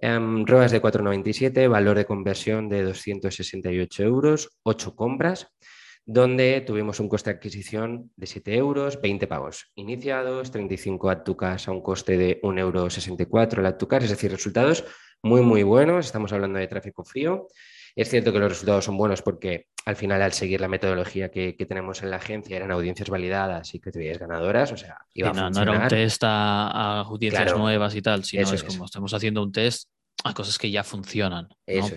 Um, 0.02 0.44
ROAS 0.44 0.72
de 0.72 0.82
4,97, 0.82 1.68
valor 1.68 1.96
de 1.96 2.04
conversión 2.04 2.68
de 2.68 2.82
268 2.82 4.02
euros, 4.02 4.50
8 4.62 4.94
compras 4.94 5.48
donde 6.08 6.60
tuvimos 6.60 7.00
un 7.00 7.08
coste 7.08 7.30
de 7.30 7.36
adquisición 7.36 8.12
de 8.14 8.26
7 8.26 8.54
euros, 8.54 9.00
20 9.00 9.26
pagos 9.26 9.72
iniciados, 9.74 10.52
35 10.52 11.10
add 11.10 11.24
to 11.24 11.36
a 11.40 11.70
un 11.72 11.82
coste 11.82 12.16
de 12.16 12.40
1,64 12.42 13.58
euro 13.58 13.66
el 13.66 13.76
to 13.76 13.88
es 13.90 14.10
decir, 14.10 14.30
resultados 14.30 14.84
muy, 15.20 15.42
muy 15.42 15.64
buenos. 15.64 16.06
Estamos 16.06 16.32
hablando 16.32 16.60
de 16.60 16.68
tráfico 16.68 17.04
frío. 17.04 17.48
Es 17.96 18.08
cierto 18.08 18.32
que 18.32 18.38
los 18.38 18.52
resultados 18.52 18.84
son 18.84 18.96
buenos 18.96 19.20
porque 19.20 19.66
al 19.86 19.94
final, 19.94 20.20
al 20.20 20.32
seguir 20.32 20.60
la 20.60 20.66
metodología 20.66 21.30
que, 21.30 21.54
tenemos 21.68 22.02
en 22.02 22.10
la 22.10 22.16
agencia, 22.16 22.56
eran 22.56 22.72
audiencias 22.72 23.08
validadas 23.08 23.72
y 23.72 23.78
que 23.78 23.92
creatividades 23.92 24.18
ganadoras. 24.18 24.72
O 24.72 24.76
sea, 24.76 24.98
iba 25.14 25.30
a 25.30 25.32
no, 25.32 25.48
no, 25.48 25.62
era 25.62 25.72
un 25.80 25.88
test 25.88 26.24
a, 26.24 27.02
audiencias 27.02 27.56
nuevas 27.56 27.94
y 27.94 28.02
tal, 28.02 28.24
sino 28.24 28.50
es, 28.50 28.64
como 28.64 28.84
estamos 28.84 29.14
haciendo 29.14 29.44
un 29.44 29.52
test 29.52 29.88
a 30.24 30.34
cosas 30.34 30.58
que 30.58 30.72
ya 30.72 30.82
funcionan. 30.82 31.48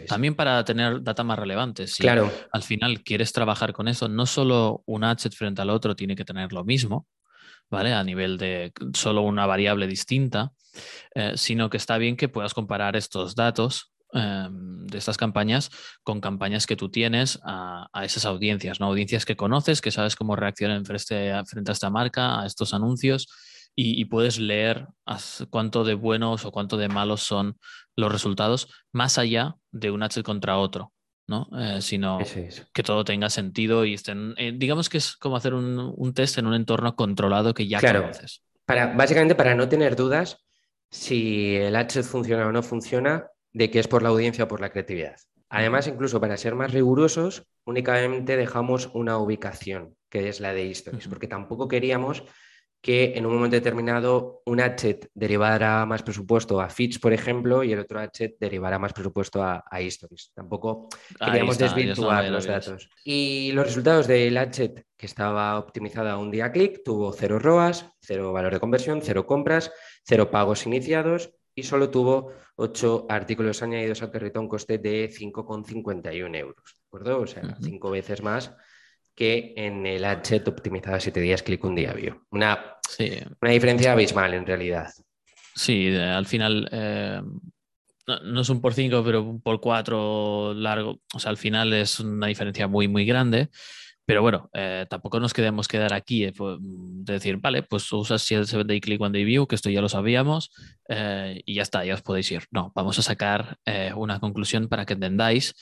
También 0.07 0.35
para 0.35 0.63
tener 0.63 1.01
data 1.01 1.23
más 1.23 1.39
relevantes. 1.39 1.95
Si 1.95 2.03
claro. 2.03 2.31
al 2.51 2.61
final 2.61 3.01
quieres 3.01 3.33
trabajar 3.33 3.73
con 3.73 3.87
eso, 3.87 4.07
no 4.07 4.27
solo 4.27 4.83
un 4.85 5.03
adset 5.03 5.33
frente 5.33 5.63
al 5.63 5.71
otro 5.71 5.95
tiene 5.95 6.15
que 6.15 6.25
tener 6.25 6.53
lo 6.53 6.63
mismo, 6.63 7.07
¿vale? 7.71 7.93
A 7.93 8.03
nivel 8.03 8.37
de 8.37 8.71
solo 8.93 9.23
una 9.23 9.47
variable 9.47 9.87
distinta, 9.87 10.51
eh, 11.15 11.31
sino 11.35 11.71
que 11.71 11.77
está 11.77 11.97
bien 11.97 12.17
que 12.17 12.29
puedas 12.29 12.53
comparar 12.53 12.95
estos 12.95 13.33
datos 13.33 13.93
em, 14.13 14.85
de 14.87 14.97
estas 14.97 15.17
campañas 15.17 15.69
con 16.03 16.21
campañas 16.21 16.65
que 16.65 16.75
tú 16.75 16.89
tienes 16.89 17.39
a, 17.43 17.89
esas 18.03 18.25
audiencias, 18.25 18.79
¿no? 18.79 18.87
Audiencias 18.87 19.25
que 19.25 19.35
conoces, 19.35 19.81
que 19.81 19.91
sabes 19.91 20.15
cómo 20.15 20.35
reaccionan 20.35 20.85
frente 20.85 21.31
a, 21.31 21.45
frente 21.45 21.71
a 21.71 21.73
esta 21.73 21.89
marca, 21.89 22.41
a 22.41 22.45
estos 22.45 22.73
anuncios 22.73 23.27
y, 23.75 24.05
puedes 24.05 24.39
leer 24.39 24.87
cuánto 25.49 25.85
de 25.85 25.93
buenos 25.93 26.43
o 26.43 26.51
cuánto 26.51 26.75
de 26.75 26.89
malos 26.89 27.21
son 27.21 27.57
los 27.95 28.11
resultados, 28.11 28.67
más 28.91 29.17
allá 29.17 29.55
de 29.71 29.91
un 29.91 30.03
H 30.03 30.21
contra 30.23 30.57
otro. 30.57 30.91
¿no? 31.27 31.47
Eh, 31.59 31.81
sino 31.81 32.17
que 32.73 32.83
todo 32.83 33.05
tenga 33.05 33.29
sentido 33.29 33.85
y 33.85 33.93
estén, 33.93 34.33
eh, 34.37 34.51
digamos 34.55 34.89
que 34.89 34.97
es 34.97 35.15
como 35.15 35.37
hacer 35.37 35.53
un, 35.53 36.11
test 36.15 36.39
en 36.39 36.47
un 36.47 36.55
entorno 36.55 36.95
controlado 36.95 37.53
que 37.53 37.67
ya 37.67 37.79
conoces. 37.79 38.41
Para, 38.65 38.87
básicamente 38.87 39.35
para 39.35 39.53
no 39.53 39.69
tener 39.69 39.95
dudas 39.95 40.43
si 40.89 41.55
el 41.55 41.75
H 41.75 42.01
funciona 42.01 42.47
o 42.47 42.51
no 42.51 42.63
funciona, 42.63 43.27
de 43.53 43.71
que 43.71 43.79
es 43.79 43.87
por 43.87 44.03
la 44.03 44.09
audiencia 44.09 44.45
o 44.45 44.47
por 44.47 44.61
la 44.61 44.69
creatividad. 44.69 45.17
Además, 45.49 45.87
incluso 45.87 46.21
para 46.21 46.37
ser 46.37 46.55
más 46.55 46.71
rigurosos, 46.71 47.43
únicamente 47.65 48.37
dejamos 48.37 48.91
una 48.93 49.17
ubicación, 49.17 49.95
que 50.09 50.29
es 50.29 50.39
la 50.39 50.53
de 50.53 50.65
histories, 50.65 51.07
porque 51.07 51.27
tampoco 51.27 51.67
queríamos 51.67 52.23
que 52.81 53.13
en 53.15 53.25
un 53.25 53.33
momento 53.33 53.55
determinado 53.55 54.41
un 54.45 54.61
adset 54.61 55.09
derivara 55.13 55.85
más 55.85 56.01
presupuesto 56.01 56.61
a 56.61 56.69
feeds, 56.69 56.97
por 56.99 57.11
ejemplo, 57.11 57.63
y 57.63 57.73
el 57.73 57.79
otro 57.79 57.99
adset 57.99 58.37
derivara 58.39 58.79
más 58.79 58.93
presupuesto 58.93 59.43
a, 59.43 59.63
a 59.69 59.81
stories. 59.81 60.31
Tampoco 60.33 60.87
queríamos 61.19 61.57
desvirtuar 61.57 62.29
los 62.29 62.45
datos. 62.45 62.89
Y 63.03 63.51
los 63.53 63.65
resultados 63.65 64.07
del 64.07 64.37
adset 64.37 64.85
que 64.95 65.05
estaba 65.05 65.59
optimizada 65.59 66.13
a 66.13 66.17
un 66.17 66.31
día 66.31 66.51
clic 66.51 66.81
tuvo 66.83 67.11
cero 67.11 67.37
ROAS, 67.37 67.91
cero 67.99 68.31
valor 68.31 68.53
de 68.53 68.59
conversión, 68.61 69.01
cero 69.01 69.25
compras, 69.25 69.71
cero 70.05 70.31
pagos 70.31 70.65
iniciados 70.65 71.33
y 71.59 71.63
solo 71.63 71.89
tuvo 71.89 72.31
ocho 72.55 73.05
artículos 73.09 73.61
añadidos 73.61 74.01
al 74.01 74.11
carrito 74.11 74.39
a 74.39 74.41
un 74.41 74.49
coste 74.49 74.77
de 74.77 75.09
5,51 75.09 76.35
euros. 76.37 76.63
¿De 76.65 76.87
acuerdo? 76.87 77.21
O 77.21 77.27
sea, 77.27 77.57
cinco 77.61 77.91
veces 77.91 78.23
más 78.23 78.55
que 79.13 79.53
en 79.57 79.85
el 79.85 80.05
adset 80.05 80.47
optimizado 80.47 80.95
a 80.95 80.99
7 80.99 81.19
días 81.19 81.43
clic 81.43 81.63
un 81.65 81.75
día 81.75 81.91
vio. 81.91 82.25
Una, 82.31 82.77
una 83.41 83.51
diferencia 83.51 83.91
abismal 83.91 84.33
en 84.33 84.45
realidad. 84.45 84.87
Sí, 85.53 85.93
al 85.93 86.25
final 86.25 86.69
eh, 86.71 87.21
no, 88.23 88.41
es 88.41 88.49
un 88.49 88.61
por 88.61 88.73
5, 88.73 89.03
pero 89.03 89.23
un 89.23 89.41
por 89.41 89.59
4 89.59 90.53
largo. 90.53 91.01
O 91.13 91.19
sea, 91.19 91.31
al 91.31 91.37
final 91.37 91.73
es 91.73 91.99
una 91.99 92.27
diferencia 92.27 92.67
muy, 92.67 92.87
muy 92.87 93.05
grande. 93.05 93.49
Pero 94.09 94.23
bueno, 94.23 94.49
eh, 94.53 94.87
tampoco 94.89 95.19
nos 95.19 95.35
queremos 95.35 95.67
quedar 95.67 95.93
aquí 95.93 96.23
eh, 96.23 96.33
pues, 96.35 96.57
de 96.59 97.13
decir, 97.13 97.37
vale, 97.37 97.61
pues 97.61 97.93
usas 97.93 98.23
7 98.23 98.63
day 98.63 98.81
click 98.81 98.99
one 98.99 99.15
day 99.15 99.23
view, 99.23 99.45
que 99.45 99.53
esto 99.53 99.69
ya 99.69 99.81
lo 99.81 99.87
sabíamos, 99.87 100.49
y 101.45 101.53
ya 101.53 101.61
está, 101.61 101.85
ya 101.85 101.93
os 101.93 102.01
podéis 102.01 102.31
ir. 102.31 102.47
No, 102.49 102.71
vamos 102.73 102.97
a 102.97 103.03
sacar 103.03 103.59
una 103.95 104.19
conclusión 104.19 104.67
para 104.67 104.87
que 104.87 104.93
entendáis 104.93 105.53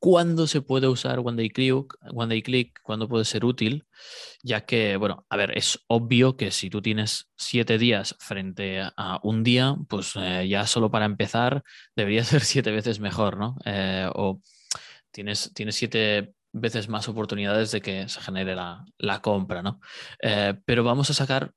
cuándo 0.00 0.48
se 0.48 0.62
puede 0.62 0.88
usar 0.88 1.20
One 1.20 1.36
Day 1.36 1.50
Click, 1.50 1.94
One 2.12 2.26
Day 2.26 2.42
Click, 2.42 2.80
cuándo 2.82 3.08
puede 3.08 3.24
ser 3.24 3.44
útil, 3.44 3.86
ya 4.42 4.62
que, 4.62 4.96
bueno, 4.96 5.24
a 5.30 5.36
ver, 5.36 5.56
es 5.56 5.78
obvio 5.86 6.36
que 6.36 6.50
si 6.50 6.70
tú 6.70 6.82
tienes 6.82 7.30
siete 7.36 7.78
días 7.78 8.16
frente 8.18 8.80
a 8.80 9.20
un 9.22 9.44
día, 9.44 9.76
pues 9.88 10.14
eh, 10.16 10.48
ya 10.48 10.66
solo 10.66 10.90
para 10.90 11.04
empezar 11.04 11.62
debería 11.94 12.24
ser 12.24 12.40
siete 12.40 12.72
veces 12.72 12.98
mejor, 12.98 13.36
¿no? 13.36 13.58
Eh, 13.64 14.10
o 14.12 14.40
tienes, 15.12 15.52
tienes 15.54 15.76
siete 15.76 16.34
veces 16.52 16.88
más 16.88 17.08
oportunidades 17.08 17.70
de 17.72 17.80
que 17.80 18.08
se 18.08 18.20
genere 18.20 18.54
la, 18.54 19.20
compra, 19.22 19.62
¿no? 19.62 19.80
Eh, 20.22 20.54
pero 20.64 20.84
vamos 20.84 21.10
a 21.10 21.14
sacar, 21.14 21.52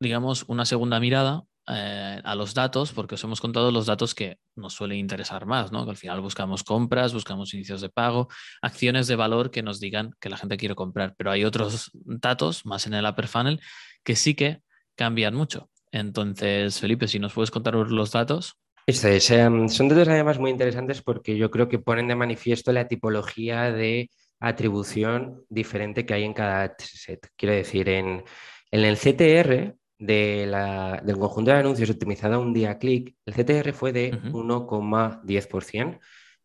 digamos, 0.00 0.44
una 0.48 0.64
segunda 0.64 0.98
mirada 1.00 1.44
eh, 1.66 2.20
a 2.22 2.34
los 2.34 2.52
datos, 2.52 2.92
porque 2.92 3.14
os 3.14 3.24
hemos 3.24 3.40
contado 3.40 3.70
los 3.70 3.86
datos 3.86 4.14
que 4.14 4.38
nos 4.54 4.74
suelen 4.74 4.98
interesar 4.98 5.46
más, 5.46 5.72
¿no? 5.72 5.84
Que 5.84 5.90
al 5.90 5.96
final 5.96 6.20
buscamos 6.20 6.62
compras, 6.62 7.14
buscamos 7.14 7.54
inicios 7.54 7.80
de 7.80 7.88
pago, 7.88 8.28
acciones 8.60 9.06
de 9.06 9.16
valor 9.16 9.50
que 9.50 9.62
nos 9.62 9.80
digan 9.80 10.12
que 10.20 10.28
la 10.28 10.36
gente 10.36 10.56
quiere 10.56 10.74
comprar, 10.74 11.14
pero 11.16 11.30
hay 11.30 11.44
otros 11.44 11.90
datos, 11.94 12.66
más 12.66 12.86
en 12.86 12.94
el 12.94 13.06
upper 13.06 13.28
funnel, 13.28 13.60
que 14.02 14.16
sí 14.16 14.34
que 14.34 14.60
cambian 14.94 15.34
mucho. 15.34 15.70
Entonces, 15.90 16.80
Felipe, 16.80 17.08
si 17.08 17.18
nos 17.18 17.32
puedes 17.32 17.50
contar 17.50 17.74
los 17.74 18.10
datos. 18.10 18.58
Em, 18.86 19.68
son 19.68 19.88
datos 19.88 20.08
además 20.08 20.38
muy 20.38 20.50
interesantes 20.50 21.00
porque 21.00 21.36
yo 21.36 21.50
creo 21.50 21.68
que 21.68 21.78
ponen 21.78 22.08
de 22.08 22.14
manifiesto 22.14 22.70
la 22.72 22.86
tipología 22.86 23.72
de 23.72 24.10
atribución 24.40 25.42
diferente 25.48 26.04
que 26.04 26.14
hay 26.14 26.24
en 26.24 26.34
cada 26.34 26.74
set. 26.78 27.28
Quiero 27.36 27.54
decir, 27.54 27.88
en, 27.88 28.24
en 28.70 28.80
el 28.84 28.96
CTR, 28.96 29.74
del 29.98 31.18
conjunto 31.18 31.50
de 31.50 31.58
anuncios 31.58 31.90
optimizado 31.90 32.34
a 32.34 32.38
un 32.38 32.52
día 32.52 32.78
clic, 32.78 33.14
el 33.24 33.34
CTR 33.34 33.72
fue 33.72 33.92
de 33.92 34.12
1,10%, 34.12 36.00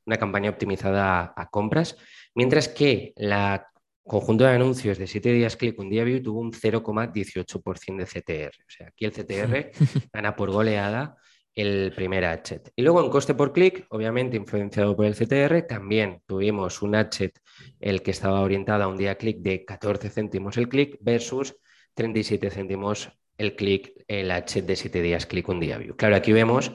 una 0.05 0.17
campaña 0.17 0.49
optimizada 0.49 1.33
a, 1.35 1.49
compras, 1.49 1.97
mientras 2.35 2.69
que 2.69 3.13
la 3.17 3.67
conjunto 4.03 4.45
de 4.45 4.51
anuncios 4.51 4.97
de 4.97 5.07
7 5.07 5.33
días 5.33 5.55
clic, 5.55 5.77
un 5.77 5.89
día 5.89 6.03
view 6.03 6.21
tuvo 6.21 6.39
un 6.39 6.51
0,18% 6.51 7.97
de 7.97 8.05
CTR. 8.05 8.63
O 8.65 8.69
sea, 8.69 8.87
aquí 8.87 9.05
el 9.05 9.11
CTR 9.11 9.71
gana 10.13 10.35
por 10.35 10.51
goleada 10.51 11.15
el 11.61 11.91
primer 11.95 12.25
adset. 12.25 12.71
Y 12.75 12.81
luego 12.81 13.03
en 13.03 13.09
coste 13.09 13.33
por 13.33 13.51
clic, 13.53 13.85
obviamente 13.89 14.37
influenciado 14.37 14.95
por 14.95 15.05
el 15.05 15.15
CTR, 15.15 15.63
también 15.67 16.21
tuvimos 16.25 16.81
un 16.81 16.95
adset, 16.95 17.39
el 17.79 18.01
que 18.01 18.11
estaba 18.11 18.41
orientado 18.41 18.83
a 18.83 18.87
un 18.87 18.97
día 18.97 19.15
clic 19.15 19.39
de 19.39 19.65
14 19.65 20.09
céntimos 20.09 20.57
el 20.57 20.69
clic 20.69 20.97
versus 21.01 21.55
37 21.93 22.49
céntimos 22.49 23.11
el 23.37 23.55
clic, 23.55 23.93
el 24.07 24.31
H 24.31 24.61
de 24.61 24.75
7 24.75 25.01
días, 25.01 25.25
clic 25.25 25.47
un 25.49 25.59
día 25.59 25.77
view. 25.77 25.95
Claro, 25.95 26.15
aquí 26.15 26.31
vemos 26.31 26.71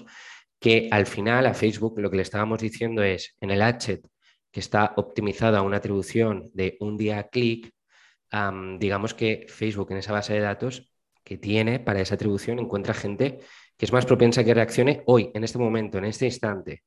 que 0.58 0.88
al 0.90 1.06
final 1.06 1.46
a 1.46 1.54
Facebook 1.54 1.98
lo 1.98 2.10
que 2.10 2.16
le 2.16 2.22
estábamos 2.22 2.60
diciendo 2.60 3.02
es 3.02 3.36
en 3.40 3.50
el 3.50 3.62
H 3.62 4.00
que 4.50 4.60
está 4.60 4.94
optimizado 4.96 5.56
a 5.56 5.62
una 5.62 5.78
atribución 5.78 6.50
de 6.54 6.76
un 6.80 6.96
día 6.96 7.28
clic, 7.28 7.72
digamos 8.78 9.14
que 9.14 9.46
Facebook 9.48 9.92
en 9.92 9.98
esa 9.98 10.12
base 10.12 10.32
de 10.32 10.40
datos 10.40 10.90
que 11.22 11.38
tiene 11.38 11.80
para 11.80 12.00
esa 12.00 12.14
atribución 12.14 12.58
encuentra 12.58 12.94
gente 12.94 13.40
que 13.76 13.86
es 13.86 13.92
más 13.92 14.06
propensa 14.06 14.40
a 14.40 14.44
que 14.44 14.54
reaccione 14.54 15.02
hoy, 15.06 15.30
en 15.34 15.44
este 15.44 15.58
momento, 15.58 15.98
en 15.98 16.04
este 16.04 16.26
instante, 16.26 16.82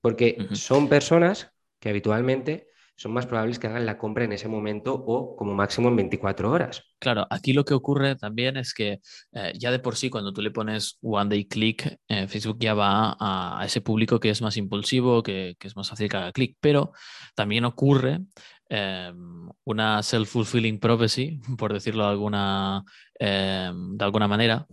porque 0.00 0.48
son 0.52 0.88
personas 0.88 1.52
que 1.78 1.90
habitualmente 1.90 2.68
son 2.96 3.12
más 3.12 3.26
probables 3.26 3.58
que 3.58 3.66
hagan 3.66 3.86
la 3.86 3.98
compra 3.98 4.24
en 4.24 4.32
ese 4.32 4.48
momento 4.48 4.94
o 4.94 5.34
como 5.34 5.54
máximo 5.54 5.88
en 5.88 5.96
24 5.96 6.50
horas. 6.50 6.84
Claro, 7.00 7.26
aquí 7.30 7.52
lo 7.52 7.64
que 7.64 7.74
ocurre 7.74 8.14
también 8.16 8.56
es 8.56 8.74
que 8.74 9.00
eh, 9.32 9.52
ya 9.58 9.70
de 9.70 9.78
por 9.78 9.96
sí 9.96 10.08
cuando 10.08 10.32
tú 10.32 10.40
le 10.40 10.50
pones 10.50 10.98
One 11.02 11.28
Day 11.28 11.46
Click, 11.46 11.98
eh, 12.06 12.28
Facebook 12.28 12.58
ya 12.60 12.74
va 12.74 13.16
a, 13.18 13.64
ese 13.64 13.80
público 13.80 14.20
que 14.20 14.30
es 14.30 14.40
más 14.42 14.56
impulsivo, 14.56 15.22
que, 15.22 15.56
es 15.58 15.76
más 15.76 15.88
fácil 15.88 16.08
que 16.08 16.16
haga 16.16 16.32
clic, 16.32 16.56
pero 16.60 16.92
también 17.34 17.64
ocurre 17.64 18.20
em, 18.72 19.50
una 19.64 20.02
self-fulfilling 20.02 20.78
prophecy, 20.80 21.40
por 21.58 21.72
decirlo 21.72 22.04
de 22.04 22.10
alguna, 22.10 22.84
em, 23.18 23.96
de 23.98 24.04
alguna 24.04 24.28
manera, 24.28 24.66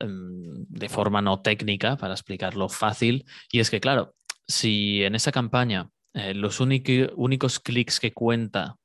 em, 0.00 0.66
de 0.68 0.88
forma 0.88 1.22
no 1.22 1.40
técnica, 1.40 1.96
para 1.96 2.14
explicarlo 2.14 2.68
fácil, 2.68 3.24
y 3.50 3.60
es 3.60 3.70
que 3.70 3.80
claro, 3.80 4.14
si 4.46 5.02
en 5.04 5.14
esa 5.14 5.32
campaña 5.32 5.90
eh, 6.14 6.34
los 6.34 6.60
únicos 6.60 7.60
clics 7.60 8.00
que 8.00 8.12
cuenta 8.12 8.76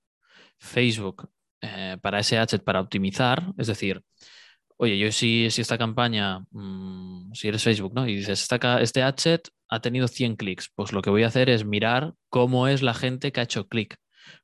Facebook 0.60 1.30
eh, 1.62 1.98
para 2.02 2.20
ese 2.20 2.38
adset 2.38 2.64
para 2.64 2.82
optimizar, 2.82 3.54
es 3.58 3.68
decir, 3.68 4.04
oye, 4.78 4.98
yo 4.98 5.12
si, 5.12 5.50
si 5.52 5.62
esta 5.62 5.78
campaña, 5.78 6.40
mm, 6.52 7.34
si 7.34 7.48
eres 7.48 7.64
Facebook, 7.64 7.94
¿no? 7.94 8.08
Y 8.08 8.16
dices, 8.18 8.48
este 8.82 9.02
adset 9.04 9.50
ha 9.70 9.80
tenido 9.82 10.08
100 10.08 10.36
clics, 10.36 10.70
pues 10.76 10.92
lo 10.94 11.02
que 11.02 11.10
voy 11.10 11.24
a 11.24 11.28
hacer 11.28 11.50
es 11.50 11.66
mirar 11.66 12.14
cómo 12.30 12.68
es 12.68 12.82
la 12.82 12.94
gente 12.94 13.32
que 13.32 13.40
ha 13.42 13.44
hecho 13.44 13.68
clic. 13.68 13.98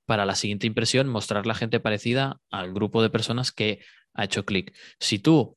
Para 0.10 0.26
la 0.26 0.36
siguiente 0.36 0.68
impresión, 0.68 1.08
mostrar 1.08 1.46
la 1.46 1.54
gente 1.54 1.80
parecida 1.80 2.42
al 2.50 2.74
grupo 2.74 3.02
de 3.02 3.10
personas 3.10 3.52
que 3.52 3.80
ha 4.14 4.26
hecho 4.26 4.44
clic. 4.44 4.76
Si 5.00 5.20
tú, 5.20 5.56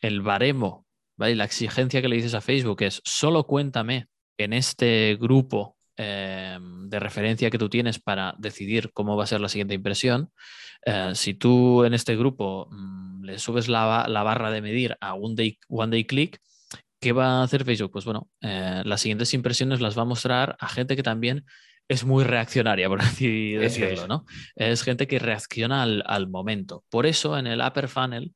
el 0.00 0.20
baremo, 0.20 0.86
¿vale? 1.16 1.34
la 1.34 1.44
exigencia 1.44 2.02
que 2.02 2.08
le 2.08 2.16
dices 2.16 2.34
a 2.34 2.40
Facebook 2.40 2.82
es 2.82 3.00
solo 3.04 3.44
cuéntame 3.44 4.08
en 4.38 4.52
este 4.52 5.16
grupo 5.18 5.76
Em, 5.98 6.90
de 6.90 7.00
referencia 7.00 7.50
que 7.50 7.56
tú 7.56 7.70
tienes 7.70 7.98
para 7.98 8.34
decidir 8.38 8.90
cómo 8.92 9.16
va 9.16 9.24
a 9.24 9.26
ser 9.26 9.40
la 9.40 9.48
siguiente 9.48 9.72
impresión, 9.72 10.30
eh, 10.84 11.12
si 11.14 11.32
tú 11.32 11.84
en 11.84 11.94
este 11.94 12.16
grupo 12.16 12.68
mm, 12.70 13.24
le 13.24 13.38
subes 13.38 13.68
la, 13.68 14.06
barra 14.06 14.50
de 14.50 14.60
medir 14.60 14.98
a 15.00 15.14
un 15.14 15.34
day, 15.34 15.58
one 15.68 15.90
day 15.90 16.04
click, 16.04 16.38
¿qué 17.00 17.12
va 17.12 17.40
a 17.40 17.42
hacer 17.44 17.64
Facebook? 17.64 17.92
Pues 17.92 18.04
bueno, 18.04 18.28
eh, 18.42 18.82
las 18.84 19.00
siguientes 19.00 19.32
impresiones 19.32 19.80
las 19.80 19.96
va 19.96 20.02
a 20.02 20.04
mostrar 20.04 20.56
a 20.60 20.68
gente 20.68 20.96
que 20.96 21.02
también 21.02 21.46
es 21.88 22.04
muy 22.04 22.24
reaccionaria, 22.24 22.88
por 22.88 23.00
así 23.02 23.52
decirlo, 23.52 24.02
es. 24.02 24.08
¿no? 24.08 24.24
Es 24.54 24.82
gente 24.82 25.06
que 25.06 25.18
reacciona 25.18 25.82
al, 25.82 26.28
momento. 26.28 26.84
Por 26.90 27.06
eso 27.06 27.38
en 27.38 27.46
el 27.46 27.60
upper 27.60 27.88
funnel, 27.88 28.34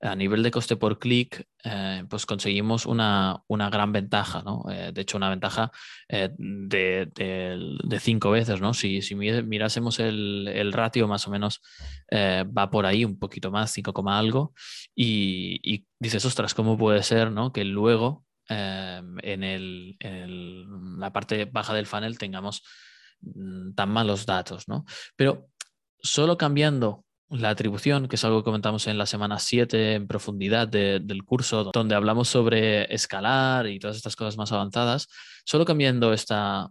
a 0.00 0.16
nivel 0.16 0.42
de 0.42 0.50
coste 0.50 0.76
por 0.76 0.98
clic, 0.98 1.46
eh, 1.64 2.04
pues 2.08 2.26
conseguimos 2.26 2.86
una, 2.86 3.44
gran 3.48 3.92
ventaja, 3.92 4.42
¿no? 4.42 4.64
Eh, 4.70 4.90
de 4.92 5.00
hecho, 5.00 5.16
una 5.16 5.30
ventaja 5.30 5.70
eh, 6.08 6.30
de, 6.36 7.98
cinco 8.00 8.32
veces, 8.32 8.60
¿no? 8.60 8.74
Si, 8.74 9.00
mirásemos 9.14 10.00
el, 10.00 10.72
ratio, 10.72 11.06
más 11.06 11.26
o 11.28 11.30
menos 11.30 11.60
va 12.12 12.70
por 12.70 12.86
ahí, 12.86 13.04
un 13.04 13.18
poquito 13.18 13.50
más, 13.50 13.70
5, 13.72 13.92
algo, 14.08 14.54
y, 14.94 15.60
y 15.62 15.86
dices, 15.98 16.24
ostras, 16.24 16.54
¿cómo 16.54 16.76
puede 16.76 17.02
ser, 17.02 17.30
¿no? 17.30 17.52
Que 17.52 17.64
luego 17.64 18.24
en, 18.48 19.44
el, 19.44 19.96
en 20.00 20.98
la 20.98 21.12
parte 21.12 21.44
baja 21.46 21.74
del 21.74 21.86
funnel 21.86 22.18
tengamos 22.18 22.62
tan 23.74 23.90
malos 23.90 24.26
datos, 24.26 24.68
¿no? 24.68 24.84
Pero 25.16 25.48
solo 25.98 26.36
cambiando 26.36 27.04
la 27.28 27.50
atribución, 27.50 28.08
que 28.08 28.16
es 28.16 28.24
algo 28.24 28.40
que 28.40 28.46
comentamos 28.46 28.86
en 28.86 28.98
la 28.98 29.06
semana 29.06 29.38
7 29.38 29.94
en 29.94 30.06
profundidad 30.06 30.68
del 30.68 31.24
curso, 31.24 31.70
donde 31.72 31.94
hablamos 31.94 32.28
sobre 32.28 32.92
escalar 32.94 33.66
y 33.66 33.78
todas 33.78 33.96
estas 33.96 34.16
cosas 34.16 34.36
más 34.36 34.52
avanzadas, 34.52 35.08
solo 35.44 35.64
cambiando 35.64 36.12
esta 36.12 36.70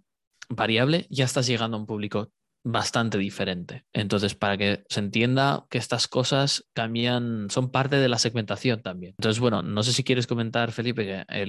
variable 0.50 1.08
ya 1.10 1.25
estás 1.25 1.48
llegando 1.48 1.77
a 1.77 1.79
un 1.79 1.86
público 1.86 2.31
bastante 2.63 3.17
diferente. 3.17 3.86
Entonces, 3.91 4.36
para 4.36 4.55
que 4.58 4.84
se 4.88 5.00
entienda 5.00 5.65
que 5.70 5.79
estas 5.79 6.08
cosas 6.08 6.63
cambian, 6.74 7.50
son 7.50 7.72
parte 7.72 7.96
de 7.96 8.08
la 8.08 8.20
segmentación 8.20 8.84
también. 8.84 9.15
Entonces, 9.17 9.39
bueno, 9.39 9.63
no 9.63 9.81
sé 9.81 9.93
si 9.93 10.03
quieres 10.03 10.27
comentar, 10.27 10.72
Felipe, 10.72 11.05
que 11.05 11.46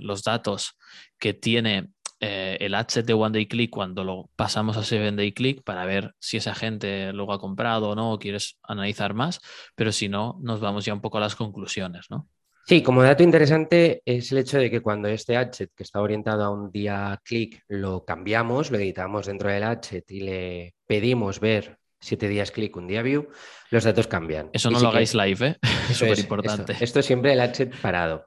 los 0.00 0.22
datos 0.22 0.78
que 1.18 1.34
tiene 1.34 1.90
eh, 2.20 2.56
el 2.60 2.74
adset 2.74 3.04
de 3.04 3.12
One 3.12 3.32
Day 3.32 3.46
Click 3.46 3.70
cuando 3.70 4.04
lo 4.04 4.30
pasamos 4.36 4.76
a 4.76 4.82
Seven 4.82 5.16
Day 5.16 5.32
Click 5.32 5.62
para 5.62 5.84
ver 5.84 6.14
si 6.18 6.38
esa 6.38 6.54
gente 6.54 7.12
luego 7.12 7.32
ha 7.32 7.40
comprado 7.40 7.90
o 7.90 7.94
no, 7.94 8.12
o 8.12 8.18
quieres 8.18 8.58
analizar 8.62 9.14
más, 9.14 9.40
pero 9.74 9.92
si 9.92 10.08
no, 10.08 10.38
nos 10.40 10.60
vamos 10.60 10.84
ya 10.84 10.94
un 10.94 11.00
poco 11.00 11.18
a 11.18 11.20
las 11.20 11.36
conclusiones, 11.36 12.06
¿no? 12.10 12.28
Sí, 12.66 12.82
como 12.82 13.02
dato 13.02 13.22
interesante 13.22 14.02
es 14.04 14.32
el 14.32 14.38
hecho 14.38 14.58
de 14.58 14.70
que 14.70 14.80
cuando 14.80 15.06
este 15.06 15.36
adset 15.36 15.70
que 15.72 15.84
está 15.84 16.00
orientado 16.00 16.42
a 16.42 16.50
un 16.50 16.72
día 16.72 17.20
click 17.22 17.62
lo 17.68 18.04
cambiamos, 18.04 18.72
lo 18.72 18.78
editamos 18.78 19.26
dentro 19.26 19.50
del 19.50 19.62
adset 19.62 20.10
y 20.10 20.20
le 20.20 20.74
pedimos 20.84 21.38
ver 21.38 21.78
siete 22.00 22.28
días 22.28 22.50
click, 22.50 22.76
un 22.76 22.88
día 22.88 23.02
view, 23.02 23.28
los 23.70 23.84
datos 23.84 24.08
cambian. 24.08 24.50
Eso 24.52 24.70
no 24.70 24.80
lo 24.80 24.88
hagáis 24.88 25.14
live, 25.14 25.46
¿eh? 25.46 25.56
Es 25.90 25.98
súper 25.98 26.18
importante. 26.18 26.72
Esto, 26.72 26.84
esto, 26.84 27.02
siempre 27.02 27.34
el 27.34 27.40
adset 27.40 27.72
parado. 27.80 28.26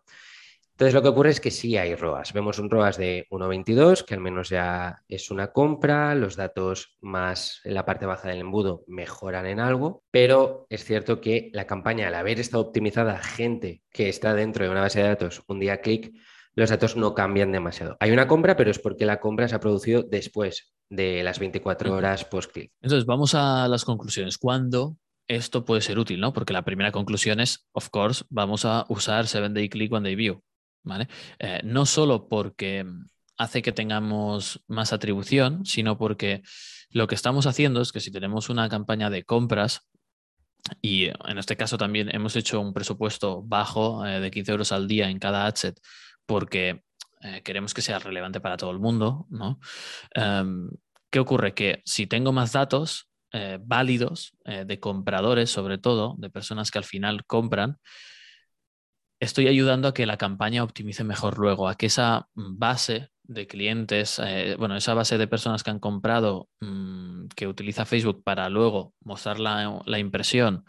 Entonces 0.80 0.94
lo 0.94 1.02
que 1.02 1.10
ocurre 1.10 1.32
es 1.32 1.42
que 1.42 1.52
sí 1.52 1.76
hay 1.76 1.94
ROAS. 1.94 2.32
Vemos 2.32 2.58
un 2.58 2.70
ROAS 2.70 2.96
de 2.96 3.28
1.22, 3.32 4.06
que 4.06 4.14
al 4.14 4.22
menos 4.22 4.48
ya 4.48 5.04
es 5.10 5.30
una 5.30 5.52
compra, 5.52 6.16
los 6.16 6.38
datos 6.38 6.96
más 7.02 7.60
en 7.66 7.74
la 7.74 7.84
parte 7.84 8.06
baja 8.06 8.30
del 8.30 8.40
embudo 8.40 8.86
mejoran 8.88 9.46
en 9.46 9.60
algo, 9.60 10.06
pero 10.10 10.68
es 10.70 10.86
cierto 10.86 11.20
que 11.20 11.50
la 11.52 11.68
campaña, 11.68 12.08
al 12.08 12.16
haber 12.16 12.40
estado 12.40 12.64
optimizada 12.64 13.18
gente 13.18 13.84
que 13.92 14.08
está 14.08 14.34
dentro 14.34 14.64
de 14.64 14.72
una 14.72 14.80
base 14.80 15.02
de 15.02 15.10
datos 15.10 15.44
un 15.50 15.60
día 15.60 15.82
clic, 15.82 16.14
los 16.56 16.70
datos 16.70 16.96
no 16.96 17.14
cambian 17.14 17.52
demasiado. 17.52 17.98
Hay 18.00 18.12
una 18.12 18.30
compra, 18.30 18.56
pero 18.56 18.72
es 18.72 18.80
porque 18.80 19.06
la 19.06 19.20
compra 19.20 19.50
se 19.50 19.56
ha 19.56 19.60
producido 19.60 20.04
después 20.04 20.72
de 20.90 21.24
las 21.24 21.40
24 21.40 21.94
horas 21.94 22.24
post-click. 22.24 22.72
Entonces, 22.82 23.06
vamos 23.06 23.36
a 23.36 23.68
las 23.68 23.84
conclusiones. 23.84 24.38
¿Cuándo 24.38 24.96
esto 25.28 25.66
puede 25.66 25.82
ser 25.82 26.00
útil? 26.00 26.22
¿no? 26.22 26.32
Porque 26.32 26.54
la 26.54 26.64
primera 26.64 26.94
conclusión 26.94 27.42
es, 27.42 27.68
of 27.74 27.90
course, 27.90 28.24
vamos 28.30 28.64
a 28.64 28.86
usar 28.88 29.26
7-day 29.26 29.68
click, 29.68 29.92
one 29.92 30.08
day 30.08 30.16
view. 30.16 30.42
Eh, 31.40 31.62
no 31.64 31.86
solo 31.86 32.28
porque 32.28 32.86
hace 33.38 33.62
que 33.62 33.72
tengamos 33.72 34.64
más 34.68 34.94
atribución, 34.94 35.66
sino 35.66 35.98
porque 35.98 36.42
lo 36.90 37.08
que 37.08 37.16
estamos 37.16 37.46
haciendo 37.46 37.82
es 37.82 37.92
que 37.92 38.00
si 38.00 38.12
tenemos 38.12 38.50
una 38.50 38.68
campaña 38.70 39.10
de 39.10 39.24
compras, 39.24 39.88
y 40.82 41.06
en 41.06 41.38
este 41.38 41.56
caso 41.56 41.78
también 41.78 42.14
hemos 42.14 42.36
hecho 42.36 42.60
un 42.60 42.74
presupuesto 42.74 43.42
bajo 43.44 44.06
eh, 44.06 44.20
de 44.20 44.30
15 44.30 44.52
euros 44.52 44.72
al 44.72 44.88
día 44.88 45.10
en 45.10 45.18
cada 45.18 45.46
adset 45.46 45.80
porque 46.26 46.84
eh, 47.22 47.42
queremos 47.44 47.74
que 47.74 47.82
sea 47.82 47.98
relevante 47.98 48.42
para 48.42 48.58
todo 48.58 48.72
el 48.72 48.80
mundo, 48.80 49.26
¿no? 49.30 49.60
Em, 50.14 50.70
¿Qué 51.10 51.20
ocurre? 51.20 51.54
Que 51.56 51.82
si 51.86 52.06
tengo 52.06 52.32
más 52.32 52.52
datos 52.52 53.08
válidos 53.62 54.36
de 54.44 54.80
compradores, 54.80 55.52
sobre 55.52 55.78
todo, 55.78 56.16
de 56.18 56.32
personas 56.32 56.72
que 56.72 56.80
al 56.80 56.84
final 56.84 57.26
compran, 57.26 57.78
estoy 59.20 59.48
ayudando 59.48 59.88
a 59.88 59.94
que 59.94 60.06
la 60.06 60.18
campaña 60.18 60.64
optimice 60.64 61.04
mejor 61.04 61.38
luego, 61.38 61.68
a 61.68 61.76
que 61.76 61.88
esa 61.88 62.30
base 62.36 63.10
de 63.24 63.48
clientes, 63.48 64.20
eh, 64.24 64.56
bueno, 64.58 64.76
esa 64.76 64.94
base 64.94 65.18
de 65.18 65.28
personas 65.28 65.64
que 65.64 65.70
han 65.70 65.80
comprado, 65.80 66.50
mm, 66.62 67.28
que 67.36 67.48
utiliza 67.48 67.86
Facebook 67.86 68.24
para 68.24 68.50
luego 68.50 68.94
mostrar 69.02 69.40
la, 69.40 70.00
impresión 70.00 70.66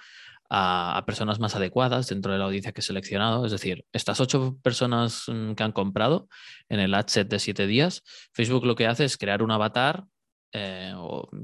a, 0.50 1.02
personas 1.06 1.38
más 1.40 1.56
adecuadas 1.56 2.08
dentro 2.08 2.32
de 2.32 2.38
la 2.38 2.44
audiencia 2.44 2.72
que 2.72 2.80
he 2.80 2.84
seleccionado. 2.84 3.46
Es 3.46 3.52
decir, 3.52 3.86
estas 3.92 4.20
ocho 4.20 4.58
personas 4.62 5.24
mm, 5.28 5.52
que 5.54 5.62
han 5.62 5.72
comprado 5.72 6.28
en 6.68 6.80
el 6.80 6.94
ad 6.94 7.06
set 7.06 7.28
de 7.28 7.38
siete 7.38 7.66
días, 7.66 8.02
Facebook 8.32 8.66
lo 8.66 8.74
que 8.74 8.86
hace 8.86 9.04
es 9.04 9.16
crear 9.16 9.42
un 9.42 9.52
avatar 9.52 10.04
eh, 10.52 10.92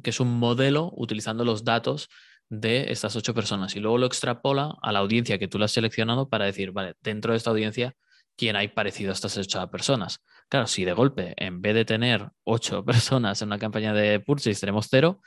que 0.03 0.11
es 0.11 0.21
un 0.21 0.39
modelo 0.39 0.93
utilizando 0.97 1.45
los 1.45 1.65
datos 1.65 2.09
de 2.49 2.93
estas 2.93 3.17
ocho 3.17 3.35
personas 3.35 3.75
y 3.77 3.81
luego 3.81 3.99
lo 3.99 4.07
extrapola 4.07 4.77
a 4.83 4.93
la 4.93 5.01
audiencia 5.01 5.39
que 5.39 5.49
tú 5.49 5.59
le 5.59 5.65
has 5.65 5.73
seleccionado 5.73 6.29
para 6.29 6.45
decir, 6.45 6.73
vale, 6.73 6.95
dentro 7.03 7.33
de 7.33 7.39
esta 7.39 7.51
audiencia, 7.51 7.95
¿quién 8.37 8.57
hay 8.57 8.69
parecido 8.69 9.11
a 9.11 9.15
estas 9.15 9.37
ocho 9.37 9.69
personas? 9.71 10.21
Claro, 10.49 10.67
si 10.67 10.85
de 10.85 10.93
golpe, 10.93 11.35
en 11.37 11.61
vez 11.61 11.75
de 11.75 11.85
tener 11.85 12.31
ocho 12.45 12.85
personas 12.85 13.43
en 13.43 13.49
una 13.49 13.59
campaña 13.59 13.93
de 13.93 14.21
purchase, 14.21 14.61
tenemos 14.61 14.87
cero, 14.89 15.21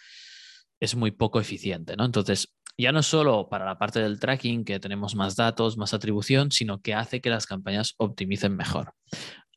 es 0.80 0.96
muy 0.96 1.12
poco 1.12 1.40
eficiente, 1.42 1.98
¿no? 1.98 2.06
Entonces, 2.06 2.56
ya 2.78 2.94
no 2.94 3.04
solo 3.04 3.50
para 3.50 3.66
la 3.66 3.78
parte 3.78 4.00
del 4.00 4.22
tracking, 4.22 4.64
que 4.64 4.80
tenemos 4.80 5.14
más 5.14 5.36
datos, 5.36 5.78
más 5.78 5.94
atribución, 5.94 6.52
sino 6.52 6.82
que 6.82 6.94
hace 6.94 7.20
que 7.20 7.30
las 7.30 7.46
campañas 7.46 7.96
optimicen 7.98 8.56
mejor. 8.56 8.94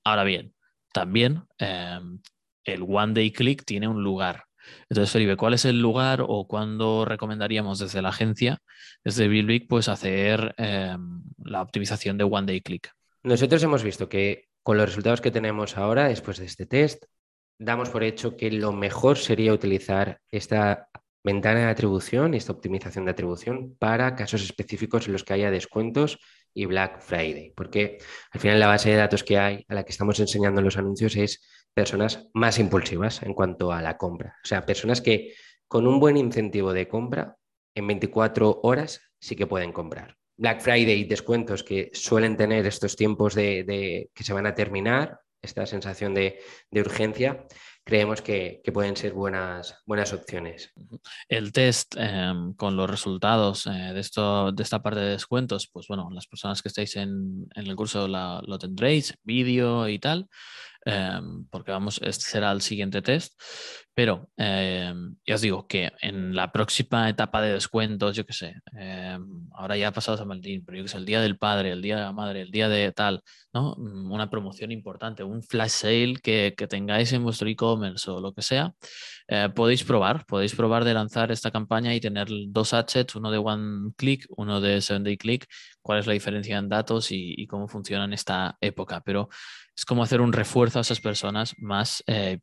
Ahora 0.03 0.25
bien, 0.25 0.53
también 0.93 1.45
eh, 1.61 2.01
el 2.65 2.83
One 2.83 3.15
Day 3.15 3.31
Click 3.31 3.65
tiene 3.65 3.87
un 3.87 4.03
lugar 4.03 4.47
entonces, 4.89 5.13
Felipe, 5.13 5.37
¿cuál 5.37 5.55
es 5.55 5.65
el 5.65 5.81
lugar 5.81 6.25
o 6.27 6.47
cuándo 6.47 7.05
recomendaríamos 7.05 7.79
desde 7.79 8.03
la 8.03 8.11
agencia, 8.11 8.59
desde 9.05 9.29
BillBig, 9.29 9.69
pues 9.69 9.89
hacer 9.89 10.55
em, 10.59 11.23
la 11.45 11.63
optimización 11.63 12.19
de 12.19 12.25
One 12.25 12.47
Day 12.47 12.61
Click? 12.61 12.91
Nosotros 13.23 13.63
hemos 13.63 13.83
visto 13.83 14.09
que 14.09 14.49
con 14.63 14.77
los 14.77 14.87
resultados 14.87 15.21
que 15.21 15.31
tenemos 15.31 15.77
ahora, 15.77 16.09
después 16.09 16.39
de 16.39 16.47
este 16.47 16.67
test, 16.67 17.05
damos 17.59 17.91
por 17.91 18.03
hecho 18.05 18.37
que 18.37 18.51
lo 18.51 18.73
mejor 18.73 19.19
sería 19.19 19.53
utilizar 19.53 20.21
esta 20.31 20.89
ventana 21.25 21.61
de 21.61 21.67
atribución 21.67 22.35
y 22.35 22.39
esta 22.39 22.53
optimización 22.53 23.05
de 23.05 23.13
atribución 23.13 23.77
para 23.79 24.17
casos 24.17 24.43
específicos 24.43 25.07
en 25.07 25.13
los 25.13 25.25
que 25.25 25.35
haya 25.35 25.51
descuentos 25.51 26.19
y 26.55 26.67
Black 26.67 27.01
Friday, 27.01 27.53
porque 27.57 27.99
al 28.31 28.41
final 28.41 28.61
la 28.61 28.67
base 28.67 28.91
de 28.91 28.97
datos 28.97 29.25
que 29.25 29.39
hay 29.39 29.65
a 29.69 29.75
la 29.75 29.85
que 29.85 29.93
estamos 29.93 30.19
enseñando 30.21 30.61
en 30.61 30.65
los 30.65 30.77
anuncios 30.77 31.17
es 31.17 31.41
personas 31.75 32.29
más 32.35 32.59
impulsivas 32.59 33.23
en 33.23 33.35
cuanto 33.35 33.73
a 33.73 33.83
la 33.83 33.97
compra. 33.97 34.37
O 34.43 34.47
sea, 34.47 34.65
personas 34.67 35.01
que 35.01 35.35
con 35.69 35.87
un 35.87 36.01
buen 36.01 36.17
incentivo 36.17 36.73
de 36.73 36.89
compra, 36.89 37.37
en 37.75 37.87
24 37.87 38.61
horas 38.63 39.01
sí 39.19 39.37
que 39.37 39.47
pueden 39.47 39.73
comprar. 39.73 40.17
Black 40.37 40.61
Friday 40.61 41.05
descuentos 41.05 41.63
que 41.63 41.91
suelen 41.93 42.37
tener 42.37 42.67
estos 42.67 42.97
tiempos 42.97 43.35
de, 43.35 44.11
que 44.15 44.25
se 44.25 44.33
van 44.33 44.47
a 44.47 44.55
terminar, 44.55 45.21
esta 45.41 45.67
sensación 45.67 46.15
de, 46.15 46.41
urgencia, 46.73 47.47
creemos 47.85 48.23
que, 48.23 48.63
pueden 48.73 48.97
ser 48.97 49.13
buenas, 49.13 49.77
buenas 49.87 50.13
opciones. 50.13 50.73
El 51.29 51.53
test 51.53 51.95
em, 51.97 52.55
con 52.55 52.77
los 52.77 52.89
resultados 52.89 53.67
eh, 53.67 53.71
de, 53.71 54.01
esto, 54.01 54.53
de 54.53 54.63
esta 54.63 54.83
parte 54.83 55.01
de 55.01 55.11
descuentos, 55.11 55.69
pues 55.73 55.89
bueno, 55.89 56.09
las 56.13 56.27
personas 56.27 56.63
que 56.63 56.69
estáis 56.69 56.97
en, 56.97 57.47
el 57.55 57.77
curso 57.77 58.07
lo 58.09 58.59
tendréis, 58.59 59.15
vídeo 59.25 59.89
y 59.89 59.99
tal. 59.99 60.29
Em, 60.85 61.47
porque 61.49 61.71
vamos, 61.71 62.01
este 62.03 62.25
será 62.25 62.51
el 62.53 62.61
siguiente 62.61 63.03
test. 63.03 63.35
Pero 63.95 64.31
em, 64.37 65.17
ya 65.27 65.35
os 65.35 65.41
digo 65.43 65.67
que 65.67 65.91
en 66.01 66.35
la 66.35 66.51
próxima 66.51 67.11
etapa 67.11 67.43
de 67.43 67.53
descuentos, 67.53 68.17
yo 68.17 68.25
qué 68.25 68.33
sé, 68.33 68.55
em, 68.73 69.49
ahora 69.53 69.77
ya 69.77 69.89
ha 69.89 69.93
pasado 69.93 70.17
San 70.17 70.29
Valentín, 70.29 70.65
pero 70.65 70.79
yo 70.79 70.85
que 70.85 70.89
sé, 70.89 70.97
el 70.97 71.05
día 71.05 71.21
del 71.21 71.37
padre, 71.37 71.73
el 71.73 71.83
día 71.83 71.97
de 71.97 72.03
la 72.03 72.13
madre, 72.13 72.41
el 72.41 72.51
día 72.51 72.69
de 72.71 72.91
tal, 72.93 73.23
¿no? 73.53 73.75
Mm, 73.77 74.11
una 74.11 74.31
promoción 74.31 74.73
importante, 74.73 75.23
un 75.25 75.43
flash 75.43 75.71
sale 75.71 76.15
que, 76.23 76.55
que 76.57 76.67
tengáis 76.67 77.13
en 77.13 77.23
vuestro 77.23 77.49
e-commerce 77.49 78.11
o 78.11 78.21
lo 78.21 78.33
que 78.33 78.41
sea, 78.43 78.75
eh, 79.29 79.49
podéis 79.55 79.85
probar, 79.85 80.25
podéis 80.27 80.55
probar 80.55 80.85
de 80.85 80.95
lanzar 80.95 81.31
esta 81.31 81.51
campaña 81.51 81.95
y 81.95 82.01
tener 82.01 82.29
dos 82.49 82.73
assets, 82.73 83.15
uno 83.15 83.31
de 83.31 83.39
One 83.39 83.93
Click, 83.97 84.27
uno 84.37 84.61
de 84.61 84.81
Seven 84.81 85.05
Day 85.05 85.17
Click, 85.19 85.47
cuál 85.83 85.99
es 85.99 86.07
la 86.07 86.13
diferencia 86.13 86.57
en 86.57 86.69
datos 86.69 87.09
y, 87.11 87.47
cómo 87.47 87.69
funciona 87.69 88.05
en 88.05 88.13
esta 88.13 88.57
época. 88.61 89.03
Pero 89.05 89.29
es 89.77 89.85
como 89.85 90.03
hacer 90.03 90.21
un 90.21 90.33
refuerzo 90.33 90.79
a 90.79 90.83
esas 90.83 91.01
personas 91.01 91.55
más 91.59 92.03
eh. 92.07 92.39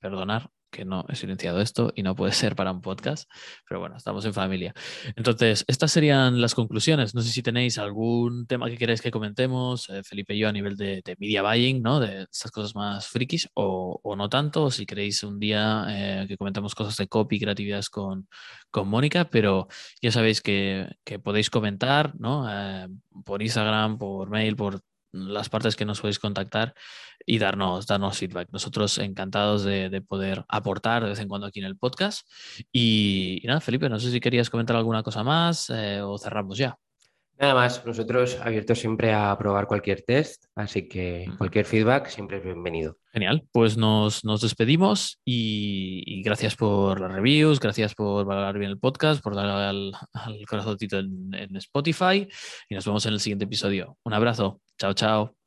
Perdonar 0.00 0.50
que 0.70 0.84
no 0.84 1.04
he 1.08 1.16
silenciado 1.16 1.60
esto 1.60 1.92
y 1.94 2.02
no 2.02 2.14
puede 2.14 2.32
ser 2.32 2.56
para 2.56 2.72
un 2.72 2.80
podcast, 2.80 3.28
pero 3.68 3.80
bueno, 3.80 3.96
estamos 3.96 4.24
en 4.24 4.34
familia. 4.34 4.74
Entonces, 5.16 5.64
estas 5.68 5.92
serían 5.92 6.40
las 6.40 6.54
conclusiones. 6.54 7.14
No 7.14 7.22
sé 7.22 7.30
si 7.30 7.42
tenéis 7.42 7.78
algún 7.78 8.46
tema 8.46 8.68
que 8.68 8.76
queráis 8.76 9.02
que 9.02 9.10
comentemos, 9.10 9.88
eh, 9.90 10.02
Felipe 10.04 10.34
y 10.34 10.38
yo, 10.38 10.48
a 10.48 10.52
nivel 10.52 10.76
de, 10.76 11.02
media 11.18 11.42
buying, 11.42 11.82
¿no? 11.82 12.00
De 12.00 12.22
estas 12.22 12.50
cosas 12.50 12.74
más 12.74 13.06
frikis 13.08 13.48
o, 13.54 14.00
no 14.16 14.28
tanto, 14.28 14.64
o 14.64 14.70
si 14.70 14.86
queréis 14.86 15.22
un 15.22 15.38
día 15.38 15.86
eh, 15.88 16.26
que 16.28 16.36
comentemos 16.36 16.74
cosas 16.74 16.96
de 16.96 17.08
copy, 17.08 17.40
creatividades 17.40 17.88
con, 17.90 18.28
con 18.70 18.88
Mónica, 18.88 19.28
pero 19.30 19.68
ya 20.00 20.12
sabéis 20.12 20.40
que, 20.40 20.88
podéis 21.22 21.50
comentar, 21.50 22.14
¿no? 22.18 22.46
Eh, 22.48 22.88
por 23.24 23.42
Instagram, 23.42 23.98
por 23.98 24.30
mail, 24.30 24.56
por 24.56 24.80
las 25.12 25.48
partes 25.48 25.76
que 25.76 25.84
nos 25.84 26.00
podéis 26.00 26.18
contactar 26.18 26.74
y 27.26 27.38
darnos, 27.38 27.86
darnos 27.86 28.18
feedback. 28.18 28.48
Nosotros 28.52 28.98
encantados 28.98 29.64
de, 29.64 30.02
poder 30.06 30.44
aportar 30.48 31.02
de 31.02 31.10
vez 31.10 31.20
en 31.20 31.28
cuando 31.28 31.46
aquí 31.46 31.60
en 31.60 31.66
el 31.66 31.76
podcast. 31.76 32.28
Y, 32.72 33.42
nada, 33.44 33.60
Felipe, 33.60 33.88
no 33.88 33.98
sé 33.98 34.10
si 34.10 34.20
querías 34.20 34.50
comentar 34.50 34.76
alguna 34.76 35.02
cosa 35.02 35.22
más 35.22 35.70
eh, 35.70 36.00
o 36.02 36.18
cerramos 36.18 36.58
ya. 36.58 36.78
Nada 37.40 37.54
más, 37.54 37.86
nosotros 37.86 38.38
abiertos 38.42 38.78
siempre 38.78 39.14
a 39.14 39.34
probar 39.38 39.66
cualquier 39.66 40.02
test, 40.02 40.44
así 40.54 40.86
que 40.86 41.26
cualquier 41.38 41.64
feedback 41.64 42.08
siempre 42.08 42.36
es 42.36 42.44
bienvenido. 42.44 42.98
Genial, 43.14 43.44
pues 43.50 43.78
nos, 43.78 44.20
despedimos 44.42 45.18
y, 45.24 46.22
gracias 46.22 46.54
por 46.54 47.00
las 47.00 47.10
reviews, 47.10 47.58
gracias 47.58 47.94
por 47.94 48.26
valorar 48.26 48.58
bien 48.58 48.70
el 48.70 48.78
podcast, 48.78 49.22
por 49.22 49.34
dar 49.34 49.46
al, 49.46 49.92
al 50.12 50.46
corazoncito 50.46 50.98
en 50.98 51.56
Spotify 51.56 52.28
y 52.68 52.74
nos 52.74 52.84
vemos 52.84 53.06
en 53.06 53.14
el 53.14 53.20
siguiente 53.20 53.46
episodio. 53.46 53.96
Un 54.04 54.12
abrazo, 54.12 54.60
chao, 54.80 54.92
chao. 54.94 55.34